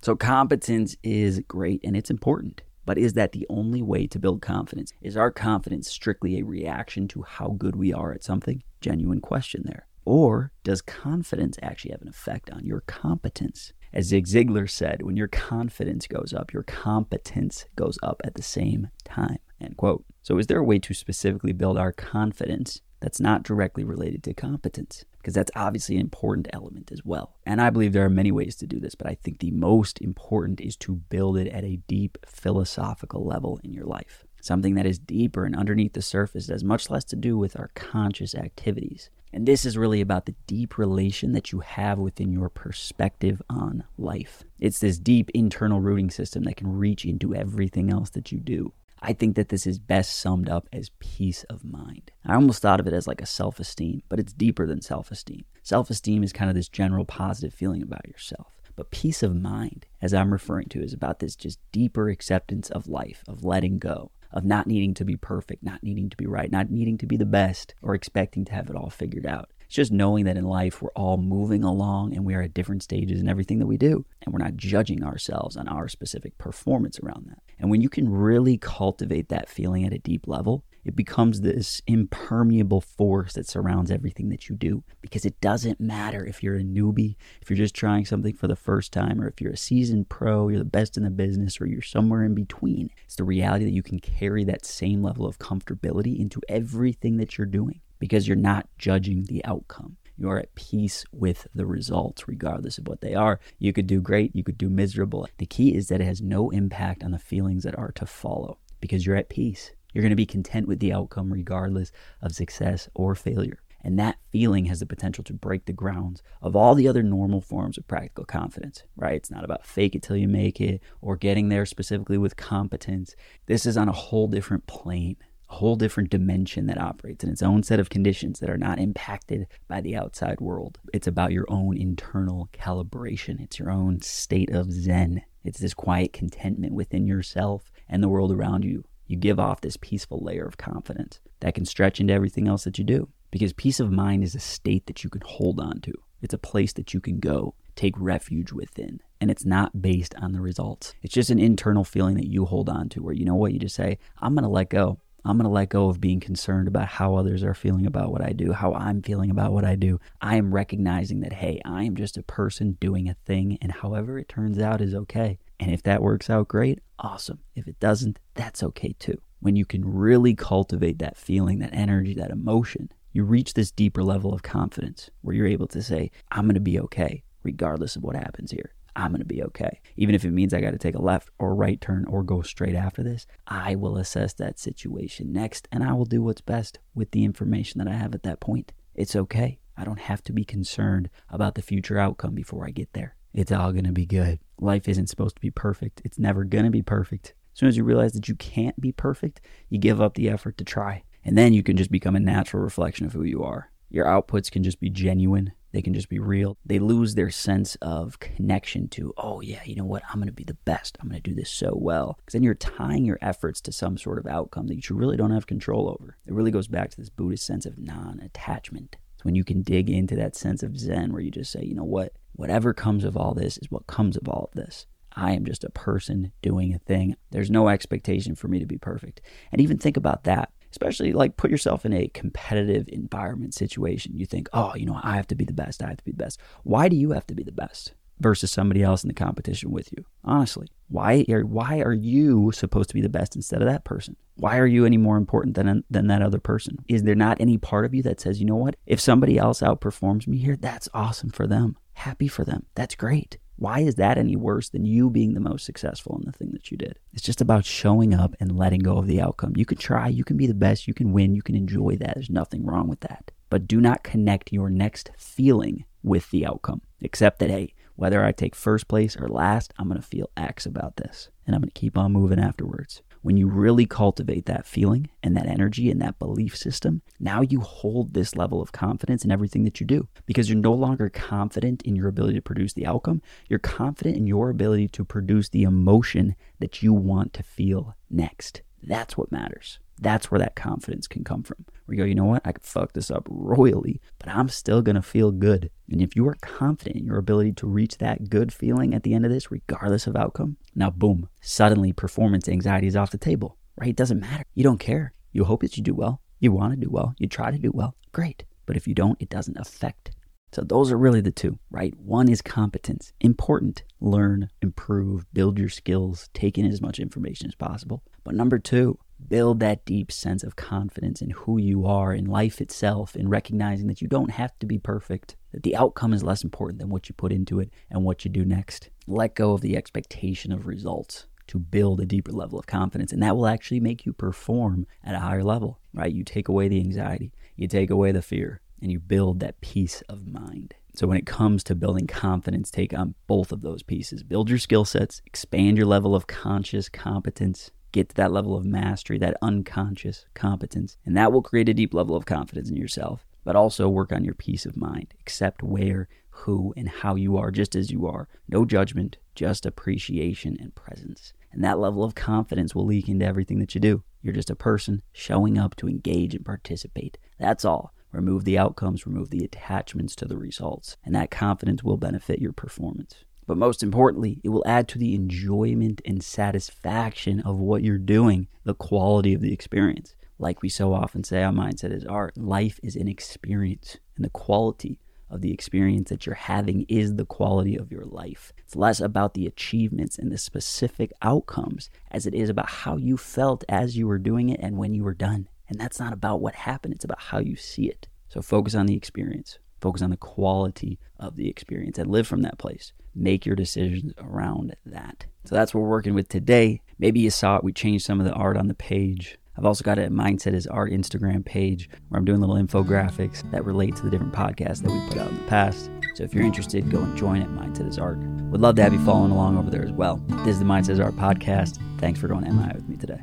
So 0.00 0.14
competence 0.14 0.96
is 1.02 1.40
great 1.48 1.80
and 1.82 1.96
it's 1.96 2.10
important. 2.10 2.62
But 2.88 2.96
is 2.96 3.12
that 3.12 3.32
the 3.32 3.44
only 3.50 3.82
way 3.82 4.06
to 4.06 4.18
build 4.18 4.40
confidence? 4.40 4.94
Is 5.02 5.14
our 5.14 5.30
confidence 5.30 5.90
strictly 5.90 6.38
a 6.38 6.42
reaction 6.42 7.06
to 7.08 7.20
how 7.20 7.48
good 7.58 7.76
we 7.76 7.92
are 7.92 8.14
at 8.14 8.24
something? 8.24 8.62
Genuine 8.80 9.20
question 9.20 9.64
there. 9.66 9.86
Or 10.06 10.52
does 10.64 10.80
confidence 10.80 11.58
actually 11.62 11.90
have 11.90 12.00
an 12.00 12.08
effect 12.08 12.48
on 12.48 12.64
your 12.64 12.80
competence? 12.86 13.74
As 13.92 14.06
Zig 14.06 14.26
Ziglar 14.26 14.70
said, 14.70 15.02
when 15.02 15.18
your 15.18 15.28
confidence 15.28 16.06
goes 16.06 16.32
up, 16.32 16.50
your 16.54 16.62
competence 16.62 17.66
goes 17.76 17.98
up 18.02 18.22
at 18.24 18.36
the 18.36 18.42
same 18.42 18.88
time. 19.04 19.40
End 19.60 19.76
quote. 19.76 20.06
So, 20.22 20.38
is 20.38 20.46
there 20.46 20.60
a 20.60 20.64
way 20.64 20.78
to 20.78 20.94
specifically 20.94 21.52
build 21.52 21.76
our 21.76 21.92
confidence 21.92 22.80
that's 23.00 23.20
not 23.20 23.42
directly 23.42 23.84
related 23.84 24.22
to 24.24 24.34
competence 24.34 25.04
because 25.18 25.34
that's 25.34 25.50
obviously 25.54 25.96
an 25.96 26.00
important 26.00 26.48
element 26.52 26.90
as 26.92 27.04
well. 27.04 27.34
And 27.44 27.60
I 27.60 27.70
believe 27.70 27.92
there 27.92 28.04
are 28.04 28.10
many 28.10 28.32
ways 28.32 28.56
to 28.56 28.66
do 28.66 28.80
this, 28.80 28.94
but 28.94 29.06
I 29.06 29.16
think 29.22 29.38
the 29.38 29.50
most 29.50 30.00
important 30.00 30.60
is 30.60 30.76
to 30.78 30.94
build 30.94 31.36
it 31.36 31.48
at 31.48 31.64
a 31.64 31.80
deep 31.88 32.18
philosophical 32.26 33.24
level 33.24 33.60
in 33.62 33.72
your 33.72 33.84
life. 33.84 34.24
Something 34.40 34.74
that 34.76 34.86
is 34.86 34.98
deeper 34.98 35.44
and 35.44 35.56
underneath 35.56 35.92
the 35.92 36.02
surface 36.02 36.46
that 36.46 36.54
has 36.54 36.64
much 36.64 36.90
less 36.90 37.04
to 37.04 37.16
do 37.16 37.36
with 37.36 37.58
our 37.58 37.70
conscious 37.74 38.34
activities. 38.34 39.10
And 39.32 39.46
this 39.46 39.66
is 39.66 39.76
really 39.76 40.00
about 40.00 40.26
the 40.26 40.34
deep 40.46 40.78
relation 40.78 41.32
that 41.32 41.52
you 41.52 41.60
have 41.60 41.98
within 41.98 42.32
your 42.32 42.48
perspective 42.48 43.42
on 43.50 43.84
life. 43.98 44.44
It's 44.58 44.78
this 44.78 44.98
deep 44.98 45.30
internal 45.34 45.80
rooting 45.80 46.10
system 46.10 46.44
that 46.44 46.56
can 46.56 46.78
reach 46.78 47.04
into 47.04 47.34
everything 47.34 47.90
else 47.90 48.10
that 48.10 48.32
you 48.32 48.38
do. 48.38 48.72
I 49.00 49.12
think 49.12 49.36
that 49.36 49.48
this 49.48 49.66
is 49.66 49.78
best 49.78 50.16
summed 50.16 50.48
up 50.48 50.68
as 50.72 50.90
peace 50.98 51.44
of 51.44 51.64
mind. 51.64 52.10
I 52.24 52.34
almost 52.34 52.62
thought 52.62 52.80
of 52.80 52.86
it 52.86 52.92
as 52.92 53.06
like 53.06 53.22
a 53.22 53.26
self 53.26 53.60
esteem, 53.60 54.02
but 54.08 54.18
it's 54.18 54.32
deeper 54.32 54.66
than 54.66 54.80
self 54.80 55.10
esteem. 55.10 55.44
Self 55.62 55.90
esteem 55.90 56.22
is 56.22 56.32
kind 56.32 56.50
of 56.50 56.56
this 56.56 56.68
general 56.68 57.04
positive 57.04 57.54
feeling 57.54 57.82
about 57.82 58.08
yourself. 58.08 58.58
But 58.76 58.90
peace 58.90 59.22
of 59.22 59.34
mind, 59.34 59.86
as 60.00 60.14
I'm 60.14 60.32
referring 60.32 60.68
to, 60.68 60.82
is 60.82 60.92
about 60.92 61.18
this 61.18 61.34
just 61.34 61.58
deeper 61.72 62.08
acceptance 62.08 62.70
of 62.70 62.86
life, 62.86 63.24
of 63.26 63.44
letting 63.44 63.78
go, 63.78 64.12
of 64.30 64.44
not 64.44 64.66
needing 64.66 64.94
to 64.94 65.04
be 65.04 65.16
perfect, 65.16 65.64
not 65.64 65.82
needing 65.82 66.08
to 66.10 66.16
be 66.16 66.26
right, 66.26 66.50
not 66.50 66.70
needing 66.70 66.96
to 66.98 67.06
be 67.06 67.16
the 67.16 67.26
best, 67.26 67.74
or 67.82 67.94
expecting 67.94 68.44
to 68.44 68.52
have 68.52 68.70
it 68.70 68.76
all 68.76 68.90
figured 68.90 69.26
out. 69.26 69.50
It's 69.68 69.76
just 69.76 69.92
knowing 69.92 70.24
that 70.24 70.38
in 70.38 70.44
life 70.44 70.80
we're 70.80 70.88
all 70.92 71.18
moving 71.18 71.62
along 71.62 72.16
and 72.16 72.24
we 72.24 72.34
are 72.34 72.40
at 72.40 72.54
different 72.54 72.82
stages 72.82 73.20
in 73.20 73.28
everything 73.28 73.58
that 73.58 73.66
we 73.66 73.76
do. 73.76 74.06
And 74.22 74.32
we're 74.32 74.42
not 74.42 74.56
judging 74.56 75.04
ourselves 75.04 75.58
on 75.58 75.68
our 75.68 75.88
specific 75.88 76.38
performance 76.38 76.98
around 77.00 77.26
that. 77.28 77.42
And 77.58 77.70
when 77.70 77.82
you 77.82 77.90
can 77.90 78.08
really 78.08 78.56
cultivate 78.56 79.28
that 79.28 79.50
feeling 79.50 79.84
at 79.84 79.92
a 79.92 79.98
deep 79.98 80.26
level, 80.26 80.64
it 80.86 80.96
becomes 80.96 81.42
this 81.42 81.82
impermeable 81.86 82.80
force 82.80 83.34
that 83.34 83.46
surrounds 83.46 83.90
everything 83.90 84.30
that 84.30 84.48
you 84.48 84.56
do 84.56 84.84
because 85.02 85.26
it 85.26 85.38
doesn't 85.42 85.78
matter 85.78 86.24
if 86.24 86.42
you're 86.42 86.56
a 86.56 86.62
newbie, 86.62 87.16
if 87.42 87.50
you're 87.50 87.58
just 87.58 87.74
trying 87.74 88.06
something 88.06 88.32
for 88.32 88.48
the 88.48 88.56
first 88.56 88.90
time, 88.90 89.20
or 89.20 89.28
if 89.28 89.38
you're 89.38 89.52
a 89.52 89.56
seasoned 89.58 90.08
pro, 90.08 90.48
you're 90.48 90.60
the 90.60 90.64
best 90.64 90.96
in 90.96 91.02
the 91.02 91.10
business, 91.10 91.60
or 91.60 91.66
you're 91.66 91.82
somewhere 91.82 92.24
in 92.24 92.34
between. 92.34 92.88
It's 93.04 93.16
the 93.16 93.24
reality 93.24 93.66
that 93.66 93.74
you 93.74 93.82
can 93.82 93.98
carry 93.98 94.44
that 94.44 94.64
same 94.64 95.02
level 95.02 95.26
of 95.26 95.38
comfortability 95.38 96.18
into 96.18 96.40
everything 96.48 97.18
that 97.18 97.36
you're 97.36 97.46
doing 97.46 97.82
because 97.98 98.26
you're 98.26 98.36
not 98.36 98.68
judging 98.78 99.24
the 99.24 99.44
outcome. 99.44 99.96
You 100.16 100.28
are 100.30 100.38
at 100.38 100.54
peace 100.56 101.04
with 101.12 101.46
the 101.54 101.64
results, 101.64 102.26
regardless 102.26 102.76
of 102.78 102.88
what 102.88 103.00
they 103.00 103.14
are. 103.14 103.38
You 103.58 103.72
could 103.72 103.86
do 103.86 104.00
great, 104.00 104.34
you 104.34 104.42
could 104.42 104.58
do 104.58 104.68
miserable. 104.68 105.28
The 105.38 105.46
key 105.46 105.74
is 105.74 105.88
that 105.88 106.00
it 106.00 106.06
has 106.06 106.20
no 106.20 106.50
impact 106.50 107.04
on 107.04 107.12
the 107.12 107.18
feelings 107.18 107.62
that 107.62 107.78
are 107.78 107.92
to 107.92 108.06
follow 108.06 108.58
because 108.80 109.06
you're 109.06 109.16
at 109.16 109.28
peace. 109.28 109.70
You're 109.92 110.02
going 110.02 110.10
to 110.10 110.16
be 110.16 110.26
content 110.26 110.66
with 110.66 110.80
the 110.80 110.92
outcome, 110.92 111.32
regardless 111.32 111.92
of 112.20 112.32
success 112.34 112.88
or 112.94 113.14
failure. 113.14 113.60
And 113.82 113.98
that 113.98 114.18
feeling 114.32 114.64
has 114.66 114.80
the 114.80 114.86
potential 114.86 115.22
to 115.24 115.32
break 115.32 115.66
the 115.66 115.72
grounds 115.72 116.22
of 116.42 116.56
all 116.56 116.74
the 116.74 116.88
other 116.88 117.02
normal 117.02 117.40
forms 117.40 117.78
of 117.78 117.86
practical 117.86 118.24
confidence, 118.24 118.82
right? 118.96 119.14
It's 119.14 119.30
not 119.30 119.44
about 119.44 119.64
fake 119.64 119.94
it 119.94 120.02
till 120.02 120.16
you 120.16 120.28
make 120.28 120.60
it 120.60 120.82
or 121.00 121.16
getting 121.16 121.48
there 121.48 121.64
specifically 121.64 122.18
with 122.18 122.36
competence. 122.36 123.14
This 123.46 123.66
is 123.66 123.76
on 123.76 123.88
a 123.88 123.92
whole 123.92 124.26
different 124.26 124.66
plane 124.66 125.16
whole 125.48 125.76
different 125.76 126.10
dimension 126.10 126.66
that 126.66 126.80
operates 126.80 127.24
in 127.24 127.30
its 127.30 127.42
own 127.42 127.62
set 127.62 127.80
of 127.80 127.90
conditions 127.90 128.38
that 128.38 128.50
are 128.50 128.58
not 128.58 128.78
impacted 128.78 129.46
by 129.66 129.80
the 129.80 129.96
outside 129.96 130.40
world. 130.40 130.78
It's 130.92 131.06
about 131.06 131.32
your 131.32 131.46
own 131.48 131.76
internal 131.76 132.48
calibration, 132.52 133.40
it's 133.40 133.58
your 133.58 133.70
own 133.70 134.00
state 134.00 134.50
of 134.50 134.70
zen. 134.70 135.22
It's 135.44 135.60
this 135.60 135.74
quiet 135.74 136.12
contentment 136.12 136.74
within 136.74 137.06
yourself 137.06 137.72
and 137.88 138.02
the 138.02 138.08
world 138.08 138.32
around 138.32 138.64
you. 138.64 138.84
You 139.06 139.16
give 139.16 139.40
off 139.40 139.62
this 139.62 139.78
peaceful 139.78 140.22
layer 140.22 140.44
of 140.44 140.58
confidence 140.58 141.20
that 141.40 141.54
can 141.54 141.64
stretch 141.64 141.98
into 141.98 142.12
everything 142.12 142.46
else 142.46 142.64
that 142.64 142.78
you 142.78 142.84
do. 142.84 143.08
Because 143.30 143.52
peace 143.54 143.80
of 143.80 143.90
mind 143.90 144.24
is 144.24 144.34
a 144.34 144.40
state 144.40 144.86
that 144.86 145.04
you 145.04 145.10
can 145.10 145.22
hold 145.24 145.60
on 145.60 145.80
to. 145.80 145.92
It's 146.20 146.34
a 146.34 146.38
place 146.38 146.72
that 146.74 146.92
you 146.92 147.00
can 147.00 147.18
go, 147.18 147.54
take 147.76 147.94
refuge 147.98 148.52
within. 148.52 149.00
And 149.20 149.30
it's 149.30 149.44
not 149.44 149.80
based 149.80 150.14
on 150.16 150.32
the 150.32 150.40
results. 150.40 150.94
It's 151.02 151.14
just 151.14 151.30
an 151.30 151.38
internal 151.38 151.84
feeling 151.84 152.16
that 152.16 152.28
you 152.28 152.44
hold 152.44 152.68
on 152.68 152.88
to 152.90 153.02
where 153.02 153.14
you 153.14 153.24
know 153.24 153.34
what? 153.34 153.52
You 153.52 153.58
just 153.58 153.76
say, 153.76 153.98
I'm 154.18 154.34
going 154.34 154.44
to 154.44 154.48
let 154.48 154.70
go. 154.70 154.98
I'm 155.28 155.36
going 155.36 155.44
to 155.44 155.50
let 155.50 155.68
go 155.68 155.90
of 155.90 156.00
being 156.00 156.20
concerned 156.20 156.68
about 156.68 156.88
how 156.88 157.14
others 157.14 157.44
are 157.44 157.52
feeling 157.52 157.84
about 157.84 158.10
what 158.10 158.22
I 158.22 158.32
do, 158.32 158.52
how 158.52 158.72
I'm 158.72 159.02
feeling 159.02 159.30
about 159.30 159.52
what 159.52 159.62
I 159.62 159.74
do. 159.74 160.00
I 160.22 160.36
am 160.36 160.54
recognizing 160.54 161.20
that, 161.20 161.34
hey, 161.34 161.60
I 161.66 161.84
am 161.84 161.96
just 161.96 162.16
a 162.16 162.22
person 162.22 162.78
doing 162.80 163.10
a 163.10 163.16
thing, 163.26 163.58
and 163.60 163.70
however 163.70 164.18
it 164.18 164.30
turns 164.30 164.58
out 164.58 164.80
is 164.80 164.94
okay. 164.94 165.38
And 165.60 165.70
if 165.70 165.82
that 165.82 166.00
works 166.00 166.30
out 166.30 166.48
great, 166.48 166.80
awesome. 166.98 167.40
If 167.54 167.68
it 167.68 167.78
doesn't, 167.78 168.18
that's 168.32 168.62
okay 168.62 168.94
too. 168.98 169.20
When 169.40 169.54
you 169.54 169.66
can 169.66 169.84
really 169.84 170.34
cultivate 170.34 170.98
that 171.00 171.18
feeling, 171.18 171.58
that 171.58 171.74
energy, 171.74 172.14
that 172.14 172.30
emotion, 172.30 172.90
you 173.12 173.22
reach 173.22 173.52
this 173.52 173.70
deeper 173.70 174.02
level 174.02 174.32
of 174.32 174.42
confidence 174.42 175.10
where 175.20 175.36
you're 175.36 175.46
able 175.46 175.68
to 175.68 175.82
say, 175.82 176.10
I'm 176.30 176.46
going 176.46 176.54
to 176.54 176.60
be 176.60 176.80
okay, 176.80 177.22
regardless 177.42 177.96
of 177.96 178.02
what 178.02 178.16
happens 178.16 178.50
here. 178.50 178.72
I'm 178.98 179.12
going 179.12 179.20
to 179.20 179.24
be 179.24 179.44
okay. 179.44 179.80
Even 179.96 180.16
if 180.16 180.24
it 180.24 180.32
means 180.32 180.52
I 180.52 180.60
got 180.60 180.72
to 180.72 180.78
take 180.78 180.96
a 180.96 181.00
left 181.00 181.30
or 181.38 181.54
right 181.54 181.80
turn 181.80 182.04
or 182.06 182.24
go 182.24 182.42
straight 182.42 182.74
after 182.74 183.04
this, 183.04 183.28
I 183.46 183.76
will 183.76 183.96
assess 183.96 184.32
that 184.34 184.58
situation 184.58 185.32
next 185.32 185.68
and 185.70 185.84
I 185.84 185.92
will 185.92 186.04
do 186.04 186.20
what's 186.20 186.40
best 186.40 186.80
with 186.96 187.12
the 187.12 187.24
information 187.24 187.78
that 187.78 187.86
I 187.86 187.94
have 187.94 188.12
at 188.12 188.24
that 188.24 188.40
point. 188.40 188.72
It's 188.96 189.14
okay. 189.14 189.60
I 189.76 189.84
don't 189.84 190.00
have 190.00 190.22
to 190.24 190.32
be 190.32 190.44
concerned 190.44 191.10
about 191.30 191.54
the 191.54 191.62
future 191.62 191.96
outcome 191.96 192.34
before 192.34 192.66
I 192.66 192.70
get 192.70 192.92
there. 192.92 193.14
It's 193.32 193.52
all 193.52 193.70
going 193.70 193.84
to 193.84 193.92
be 193.92 194.04
good. 194.04 194.40
Life 194.60 194.88
isn't 194.88 195.06
supposed 195.06 195.36
to 195.36 195.40
be 195.40 195.52
perfect. 195.52 196.02
It's 196.04 196.18
never 196.18 196.42
going 196.42 196.64
to 196.64 196.70
be 196.70 196.82
perfect. 196.82 197.34
As 197.54 197.60
soon 197.60 197.68
as 197.68 197.76
you 197.76 197.84
realize 197.84 198.14
that 198.14 198.28
you 198.28 198.34
can't 198.34 198.80
be 198.80 198.90
perfect, 198.90 199.40
you 199.68 199.78
give 199.78 200.00
up 200.00 200.14
the 200.14 200.28
effort 200.28 200.58
to 200.58 200.64
try. 200.64 201.04
And 201.24 201.38
then 201.38 201.52
you 201.52 201.62
can 201.62 201.76
just 201.76 201.92
become 201.92 202.16
a 202.16 202.20
natural 202.20 202.64
reflection 202.64 203.06
of 203.06 203.12
who 203.12 203.22
you 203.22 203.44
are. 203.44 203.70
Your 203.90 204.06
outputs 204.06 204.50
can 204.50 204.64
just 204.64 204.80
be 204.80 204.90
genuine 204.90 205.52
they 205.72 205.82
can 205.82 205.94
just 205.94 206.08
be 206.08 206.18
real. 206.18 206.56
They 206.64 206.78
lose 206.78 207.14
their 207.14 207.30
sense 207.30 207.76
of 207.82 208.18
connection 208.20 208.88
to, 208.90 209.12
oh, 209.16 209.40
yeah, 209.40 209.62
you 209.64 209.74
know 209.74 209.84
what? 209.84 210.02
I'm 210.08 210.16
going 210.16 210.26
to 210.26 210.32
be 210.32 210.44
the 210.44 210.54
best. 210.54 210.96
I'm 211.00 211.08
going 211.08 211.20
to 211.20 211.30
do 211.30 211.34
this 211.34 211.50
so 211.50 211.72
well. 211.74 212.18
Because 212.18 212.32
then 212.32 212.42
you're 212.42 212.54
tying 212.54 213.04
your 213.04 213.18
efforts 213.20 213.60
to 213.62 213.72
some 213.72 213.98
sort 213.98 214.18
of 214.18 214.26
outcome 214.26 214.68
that 214.68 214.88
you 214.88 214.96
really 214.96 215.16
don't 215.16 215.30
have 215.30 215.46
control 215.46 215.88
over. 215.88 216.16
It 216.26 216.32
really 216.32 216.50
goes 216.50 216.68
back 216.68 216.90
to 216.90 216.96
this 216.96 217.10
Buddhist 217.10 217.44
sense 217.44 217.66
of 217.66 217.78
non 217.78 218.20
attachment. 218.20 218.96
It's 219.14 219.24
when 219.24 219.34
you 219.34 219.44
can 219.44 219.62
dig 219.62 219.90
into 219.90 220.16
that 220.16 220.36
sense 220.36 220.62
of 220.62 220.78
Zen 220.78 221.12
where 221.12 221.20
you 221.20 221.30
just 221.30 221.52
say, 221.52 221.64
you 221.64 221.74
know 221.74 221.84
what? 221.84 222.12
Whatever 222.32 222.72
comes 222.72 223.04
of 223.04 223.16
all 223.16 223.34
this 223.34 223.58
is 223.58 223.70
what 223.70 223.86
comes 223.86 224.16
of 224.16 224.28
all 224.28 224.48
of 224.52 224.60
this. 224.60 224.86
I 225.16 225.32
am 225.32 225.44
just 225.44 225.64
a 225.64 225.70
person 225.70 226.30
doing 226.42 226.72
a 226.72 226.78
thing. 226.78 227.16
There's 227.30 227.50
no 227.50 227.68
expectation 227.68 228.36
for 228.36 228.46
me 228.46 228.60
to 228.60 228.66
be 228.66 228.78
perfect. 228.78 229.20
And 229.50 229.60
even 229.60 229.76
think 229.76 229.96
about 229.96 230.24
that 230.24 230.52
especially 230.70 231.12
like 231.12 231.36
put 231.36 231.50
yourself 231.50 231.84
in 231.84 231.92
a 231.92 232.08
competitive 232.08 232.88
environment 232.88 233.54
situation. 233.54 234.16
You 234.16 234.26
think, 234.26 234.48
oh, 234.52 234.74
you 234.74 234.86
know, 234.86 235.00
I 235.02 235.16
have 235.16 235.26
to 235.28 235.34
be 235.34 235.44
the 235.44 235.52
best. 235.52 235.82
I 235.82 235.88
have 235.88 235.98
to 235.98 236.04
be 236.04 236.12
the 236.12 236.24
best. 236.24 236.40
Why 236.64 236.88
do 236.88 236.96
you 236.96 237.12
have 237.12 237.26
to 237.28 237.34
be 237.34 237.42
the 237.42 237.52
best 237.52 237.92
versus 238.20 238.50
somebody 238.50 238.82
else 238.82 239.04
in 239.04 239.08
the 239.08 239.14
competition 239.14 239.70
with 239.70 239.90
you? 239.92 240.04
Honestly, 240.24 240.68
why 240.88 241.24
are 241.30 241.44
why 241.44 241.80
are 241.80 241.92
you 241.92 242.52
supposed 242.52 242.88
to 242.90 242.94
be 242.94 243.02
the 243.02 243.08
best 243.08 243.36
instead 243.36 243.62
of 243.62 243.68
that 243.68 243.84
person? 243.84 244.16
Why 244.36 244.58
are 244.58 244.66
you 244.66 244.84
any 244.84 244.96
more 244.96 245.16
important 245.16 245.56
than 245.56 245.84
than 245.90 246.06
that 246.08 246.22
other 246.22 246.40
person? 246.40 246.78
Is 246.88 247.02
there 247.02 247.14
not 247.14 247.40
any 247.40 247.58
part 247.58 247.84
of 247.84 247.94
you 247.94 248.02
that 248.04 248.20
says, 248.20 248.40
you 248.40 248.46
know 248.46 248.56
what? 248.56 248.76
If 248.86 249.00
somebody 249.00 249.38
else 249.38 249.60
outperforms 249.60 250.26
me 250.26 250.38
here, 250.38 250.56
that's 250.56 250.88
awesome 250.94 251.30
for 251.30 251.46
them. 251.46 251.76
Happy 251.94 252.28
for 252.28 252.44
them. 252.44 252.66
That's 252.74 252.94
great. 252.94 253.38
Why 253.58 253.80
is 253.80 253.96
that 253.96 254.18
any 254.18 254.36
worse 254.36 254.68
than 254.68 254.84
you 254.84 255.10
being 255.10 255.34
the 255.34 255.40
most 255.40 255.64
successful 255.64 256.16
in 256.16 256.24
the 256.24 256.32
thing 256.32 256.52
that 256.52 256.70
you 256.70 256.76
did? 256.76 256.96
It's 257.12 257.24
just 257.24 257.40
about 257.40 257.64
showing 257.64 258.14
up 258.14 258.36
and 258.38 258.56
letting 258.56 258.78
go 258.78 258.98
of 258.98 259.08
the 259.08 259.20
outcome. 259.20 259.54
You 259.56 259.66
can 259.66 259.78
try, 259.78 260.06
you 260.06 260.22
can 260.22 260.36
be 260.36 260.46
the 260.46 260.54
best, 260.54 260.86
you 260.86 260.94
can 260.94 261.12
win, 261.12 261.34
you 261.34 261.42
can 261.42 261.56
enjoy 261.56 261.96
that. 261.96 262.14
There's 262.14 262.30
nothing 262.30 262.64
wrong 262.64 262.86
with 262.86 263.00
that. 263.00 263.32
But 263.50 263.66
do 263.66 263.80
not 263.80 264.04
connect 264.04 264.52
your 264.52 264.70
next 264.70 265.10
feeling 265.18 265.84
with 266.04 266.30
the 266.30 266.46
outcome. 266.46 266.82
Except 267.00 267.40
that, 267.40 267.50
hey, 267.50 267.74
whether 267.96 268.24
I 268.24 268.30
take 268.30 268.54
first 268.54 268.86
place 268.86 269.16
or 269.16 269.26
last, 269.26 269.74
I'm 269.76 269.88
going 269.88 270.00
to 270.00 270.06
feel 270.06 270.30
X 270.36 270.64
about 270.64 270.96
this. 270.96 271.28
And 271.44 271.56
I'm 271.56 271.62
going 271.62 271.70
to 271.70 271.80
keep 271.80 271.98
on 271.98 272.12
moving 272.12 272.38
afterwards 272.38 273.02
when 273.22 273.36
you 273.36 273.48
really 273.48 273.86
cultivate 273.86 274.46
that 274.46 274.66
feeling 274.66 275.08
and 275.22 275.36
that 275.36 275.46
energy 275.46 275.90
and 275.90 276.00
that 276.00 276.18
belief 276.18 276.56
system, 276.56 277.02
now 277.18 277.40
you 277.40 277.60
hold 277.60 278.14
this 278.14 278.36
level 278.36 278.60
of 278.60 278.72
confidence 278.72 279.24
in 279.24 279.30
everything 279.30 279.64
that 279.64 279.80
you 279.80 279.86
do 279.86 280.08
because 280.26 280.48
you're 280.48 280.58
no 280.58 280.72
longer 280.72 281.08
confident 281.08 281.82
in 281.82 281.96
your 281.96 282.08
ability 282.08 282.34
to 282.34 282.42
produce 282.42 282.72
the 282.72 282.86
outcome. 282.86 283.22
You're 283.48 283.58
confident 283.58 284.16
in 284.16 284.26
your 284.26 284.50
ability 284.50 284.88
to 284.88 285.04
produce 285.04 285.48
the 285.48 285.62
emotion 285.62 286.36
that 286.58 286.82
you 286.82 286.92
want 286.92 287.32
to 287.34 287.42
feel 287.42 287.94
next. 288.10 288.62
That's 288.82 289.16
what 289.16 289.32
matters. 289.32 289.78
That's 290.00 290.30
where 290.30 290.38
that 290.38 290.54
confidence 290.54 291.06
can 291.06 291.24
come 291.24 291.42
from. 291.42 291.64
Where 291.88 291.96
you 291.96 292.02
go, 292.02 292.06
you 292.06 292.14
know 292.14 292.26
what? 292.26 292.42
I 292.44 292.52
could 292.52 292.64
fuck 292.64 292.92
this 292.92 293.10
up 293.10 293.26
royally, 293.30 293.98
but 294.18 294.28
I'm 294.28 294.50
still 294.50 294.82
going 294.82 294.96
to 294.96 295.02
feel 295.02 295.30
good. 295.30 295.70
And 295.88 296.02
if 296.02 296.14
you 296.14 296.28
are 296.28 296.36
confident 296.42 296.96
in 296.96 297.06
your 297.06 297.16
ability 297.16 297.52
to 297.52 297.66
reach 297.66 297.96
that 297.96 298.28
good 298.28 298.52
feeling 298.52 298.92
at 298.92 299.04
the 299.04 299.14
end 299.14 299.24
of 299.24 299.32
this, 299.32 299.50
regardless 299.50 300.06
of 300.06 300.14
outcome, 300.14 300.58
now 300.74 300.90
boom, 300.90 301.30
suddenly 301.40 301.94
performance 301.94 302.46
anxiety 302.46 302.88
is 302.88 302.96
off 302.96 303.10
the 303.10 303.16
table, 303.16 303.56
right? 303.78 303.88
It 303.88 303.96
doesn't 303.96 304.20
matter. 304.20 304.44
You 304.54 304.64
don't 304.64 304.78
care. 304.78 305.14
You 305.32 305.44
hope 305.44 305.62
that 305.62 305.78
you 305.78 305.82
do 305.82 305.94
well. 305.94 306.20
You 306.40 306.52
want 306.52 306.74
to 306.74 306.78
do 306.78 306.90
well. 306.90 307.14
You 307.16 307.26
try 307.26 307.50
to 307.50 307.58
do 307.58 307.70
well. 307.72 307.96
Great. 308.12 308.44
But 308.66 308.76
if 308.76 308.86
you 308.86 308.94
don't, 308.94 309.16
it 309.18 309.30
doesn't 309.30 309.56
affect 309.56 310.10
so 310.52 310.62
those 310.62 310.90
are 310.90 310.98
really 310.98 311.20
the 311.20 311.30
two, 311.30 311.58
right? 311.70 311.94
One 311.98 312.28
is 312.28 312.40
competence. 312.40 313.12
Important. 313.20 313.84
Learn, 314.00 314.48
improve, 314.62 315.26
build 315.32 315.58
your 315.58 315.68
skills, 315.68 316.30
take 316.32 316.56
in 316.56 316.66
as 316.66 316.80
much 316.80 316.98
information 316.98 317.48
as 317.48 317.54
possible. 317.54 318.02
But 318.24 318.34
number 318.34 318.58
two, 318.58 318.98
Build 319.26 319.60
that 319.60 319.84
deep 319.84 320.12
sense 320.12 320.42
of 320.42 320.56
confidence 320.56 321.20
in 321.20 321.30
who 321.30 321.58
you 321.58 321.86
are, 321.86 322.14
in 322.14 322.24
life 322.24 322.60
itself, 322.60 323.16
in 323.16 323.28
recognizing 323.28 323.86
that 323.88 324.00
you 324.00 324.08
don't 324.08 324.30
have 324.30 324.58
to 324.60 324.66
be 324.66 324.78
perfect, 324.78 325.36
that 325.52 325.62
the 325.64 325.76
outcome 325.76 326.12
is 326.12 326.22
less 326.22 326.44
important 326.44 326.78
than 326.78 326.88
what 326.88 327.08
you 327.08 327.14
put 327.14 327.32
into 327.32 327.60
it 327.60 327.70
and 327.90 328.04
what 328.04 328.24
you 328.24 328.30
do 328.30 328.44
next. 328.44 328.90
Let 329.06 329.34
go 329.34 329.52
of 329.52 329.60
the 329.60 329.76
expectation 329.76 330.52
of 330.52 330.66
results 330.66 331.26
to 331.48 331.58
build 331.58 332.00
a 332.00 332.06
deeper 332.06 332.32
level 332.32 332.58
of 332.58 332.66
confidence. 332.66 333.12
And 333.12 333.22
that 333.22 333.36
will 333.36 333.46
actually 333.46 333.80
make 333.80 334.06
you 334.06 334.12
perform 334.12 334.86
at 335.02 335.14
a 335.14 335.20
higher 335.20 335.42
level, 335.42 335.80
right? 335.92 336.12
You 336.12 336.22
take 336.22 336.48
away 336.48 336.68
the 336.68 336.80
anxiety, 336.80 337.32
you 337.56 337.66
take 337.66 337.90
away 337.90 338.12
the 338.12 338.22
fear, 338.22 338.60
and 338.80 338.92
you 338.92 339.00
build 339.00 339.40
that 339.40 339.60
peace 339.60 340.02
of 340.08 340.26
mind. 340.26 340.74
So, 340.94 341.06
when 341.06 341.18
it 341.18 341.26
comes 341.26 341.62
to 341.64 341.74
building 341.74 342.06
confidence, 342.06 342.70
take 342.70 342.92
on 342.92 343.14
both 343.26 343.52
of 343.52 343.62
those 343.62 343.82
pieces. 343.82 344.22
Build 344.22 344.48
your 344.48 344.58
skill 344.58 344.84
sets, 344.84 345.22
expand 345.26 345.76
your 345.76 345.86
level 345.86 346.14
of 346.14 346.26
conscious 346.26 346.88
competence, 346.88 347.70
get 347.92 348.10
to 348.10 348.14
that 348.16 348.32
level 348.32 348.56
of 348.56 348.64
mastery, 348.64 349.18
that 349.18 349.36
unconscious 349.42 350.26
competence, 350.34 350.96
and 351.04 351.16
that 351.16 351.32
will 351.32 351.42
create 351.42 351.68
a 351.68 351.74
deep 351.74 351.94
level 351.94 352.16
of 352.16 352.26
confidence 352.26 352.68
in 352.70 352.76
yourself. 352.76 353.24
But 353.44 353.56
also 353.56 353.88
work 353.88 354.12
on 354.12 354.24
your 354.24 354.34
peace 354.34 354.66
of 354.66 354.76
mind. 354.76 355.14
Accept 355.20 355.62
where, 355.62 356.08
who, 356.30 356.74
and 356.76 356.88
how 356.88 357.14
you 357.14 357.38
are 357.38 357.50
just 357.50 357.74
as 357.74 357.90
you 357.90 358.06
are. 358.06 358.28
No 358.46 358.66
judgment, 358.66 359.16
just 359.34 359.64
appreciation 359.64 360.56
and 360.60 360.74
presence. 360.74 361.32
And 361.50 361.64
that 361.64 361.78
level 361.78 362.04
of 362.04 362.14
confidence 362.14 362.74
will 362.74 362.84
leak 362.84 363.08
into 363.08 363.24
everything 363.24 363.58
that 363.60 363.74
you 363.74 363.80
do. 363.80 364.02
You're 364.20 364.34
just 364.34 364.50
a 364.50 364.56
person 364.56 365.02
showing 365.12 365.56
up 365.56 365.76
to 365.76 365.88
engage 365.88 366.34
and 366.34 366.44
participate. 366.44 367.16
That's 367.38 367.64
all. 367.64 367.94
Remove 368.12 368.44
the 368.44 368.58
outcomes, 368.58 369.06
remove 369.06 369.30
the 369.30 369.44
attachments 369.44 370.14
to 370.16 370.26
the 370.26 370.38
results, 370.38 370.96
and 371.04 371.14
that 371.14 371.30
confidence 371.30 371.82
will 371.82 371.96
benefit 371.96 372.40
your 372.40 372.52
performance. 372.52 373.24
But 373.48 373.56
most 373.56 373.82
importantly, 373.82 374.42
it 374.44 374.50
will 374.50 374.62
add 374.66 374.88
to 374.88 374.98
the 374.98 375.14
enjoyment 375.14 376.02
and 376.04 376.22
satisfaction 376.22 377.40
of 377.40 377.56
what 377.56 377.82
you're 377.82 377.96
doing, 377.96 378.46
the 378.64 378.74
quality 378.74 379.32
of 379.32 379.40
the 379.40 379.54
experience. 379.54 380.14
Like 380.38 380.60
we 380.60 380.68
so 380.68 380.92
often 380.92 381.24
say, 381.24 381.42
our 381.42 381.50
mindset 381.50 381.90
is 381.90 382.04
art. 382.04 382.36
Life 382.36 382.78
is 382.82 382.94
an 382.94 383.08
experience, 383.08 383.96
and 384.16 384.24
the 384.24 384.30
quality 384.30 385.00
of 385.30 385.40
the 385.40 385.50
experience 385.50 386.10
that 386.10 386.26
you're 386.26 386.34
having 386.34 386.84
is 386.90 387.16
the 387.16 387.24
quality 387.24 387.74
of 387.74 387.90
your 387.90 388.04
life. 388.04 388.52
It's 388.58 388.76
less 388.76 389.00
about 389.00 389.32
the 389.32 389.46
achievements 389.46 390.18
and 390.18 390.30
the 390.30 390.36
specific 390.36 391.10
outcomes 391.22 391.88
as 392.10 392.26
it 392.26 392.34
is 392.34 392.50
about 392.50 392.68
how 392.68 392.96
you 392.96 393.16
felt 393.16 393.64
as 393.66 393.96
you 393.96 394.06
were 394.06 394.18
doing 394.18 394.50
it 394.50 394.60
and 394.62 394.76
when 394.76 394.92
you 394.92 395.04
were 395.04 395.14
done. 395.14 395.48
And 395.70 395.80
that's 395.80 395.98
not 395.98 396.12
about 396.12 396.42
what 396.42 396.54
happened, 396.54 396.92
it's 396.92 397.04
about 397.04 397.22
how 397.22 397.38
you 397.38 397.56
see 397.56 397.88
it. 397.88 398.08
So 398.28 398.42
focus 398.42 398.74
on 398.74 398.84
the 398.84 398.96
experience. 398.96 399.58
Focus 399.80 400.02
on 400.02 400.10
the 400.10 400.16
quality 400.16 400.98
of 401.18 401.36
the 401.36 401.48
experience 401.48 401.98
and 401.98 402.10
live 402.10 402.26
from 402.26 402.42
that 402.42 402.58
place. 402.58 402.92
Make 403.14 403.46
your 403.46 403.56
decisions 403.56 404.12
around 404.18 404.76
that. 404.86 405.26
So 405.44 405.54
that's 405.54 405.74
what 405.74 405.80
we're 405.82 405.88
working 405.88 406.14
with 406.14 406.28
today. 406.28 406.82
Maybe 406.98 407.20
you 407.20 407.30
saw 407.30 407.56
it. 407.56 407.64
We 407.64 407.72
changed 407.72 408.04
some 408.04 408.20
of 408.20 408.26
the 408.26 408.32
art 408.32 408.56
on 408.56 408.68
the 408.68 408.74
page. 408.74 409.38
I've 409.56 409.64
also 409.64 409.82
got 409.82 409.98
a 409.98 410.02
Mindset 410.02 410.54
is 410.54 410.68
Art 410.68 410.92
Instagram 410.92 411.44
page 411.44 411.90
where 412.08 412.18
I'm 412.18 412.24
doing 412.24 412.40
little 412.40 412.56
infographics 412.56 413.48
that 413.50 413.64
relate 413.64 413.96
to 413.96 414.02
the 414.02 414.10
different 414.10 414.32
podcasts 414.32 414.82
that 414.82 414.92
we 414.92 415.08
put 415.08 415.18
out 415.18 415.30
in 415.30 415.36
the 415.36 415.44
past. 415.44 415.90
So 416.14 416.22
if 416.22 416.32
you're 416.32 416.44
interested, 416.44 416.90
go 416.90 416.98
and 416.98 417.16
join 417.16 417.42
it. 417.42 417.48
Mindset 417.48 417.88
is 417.88 417.98
Art. 417.98 418.18
Would 418.18 418.60
love 418.60 418.76
to 418.76 418.82
have 418.82 418.92
you 418.92 419.04
following 419.04 419.32
along 419.32 419.58
over 419.58 419.70
there 419.70 419.84
as 419.84 419.92
well. 419.92 420.16
This 420.44 420.54
is 420.54 420.58
the 420.60 420.64
Mindset 420.64 420.90
is 420.90 421.00
Art 421.00 421.16
podcast. 421.16 421.78
Thanks 421.98 422.20
for 422.20 422.28
going 422.28 422.44
MI 422.44 422.72
with 422.72 422.88
me 422.88 422.96
today. 422.96 423.20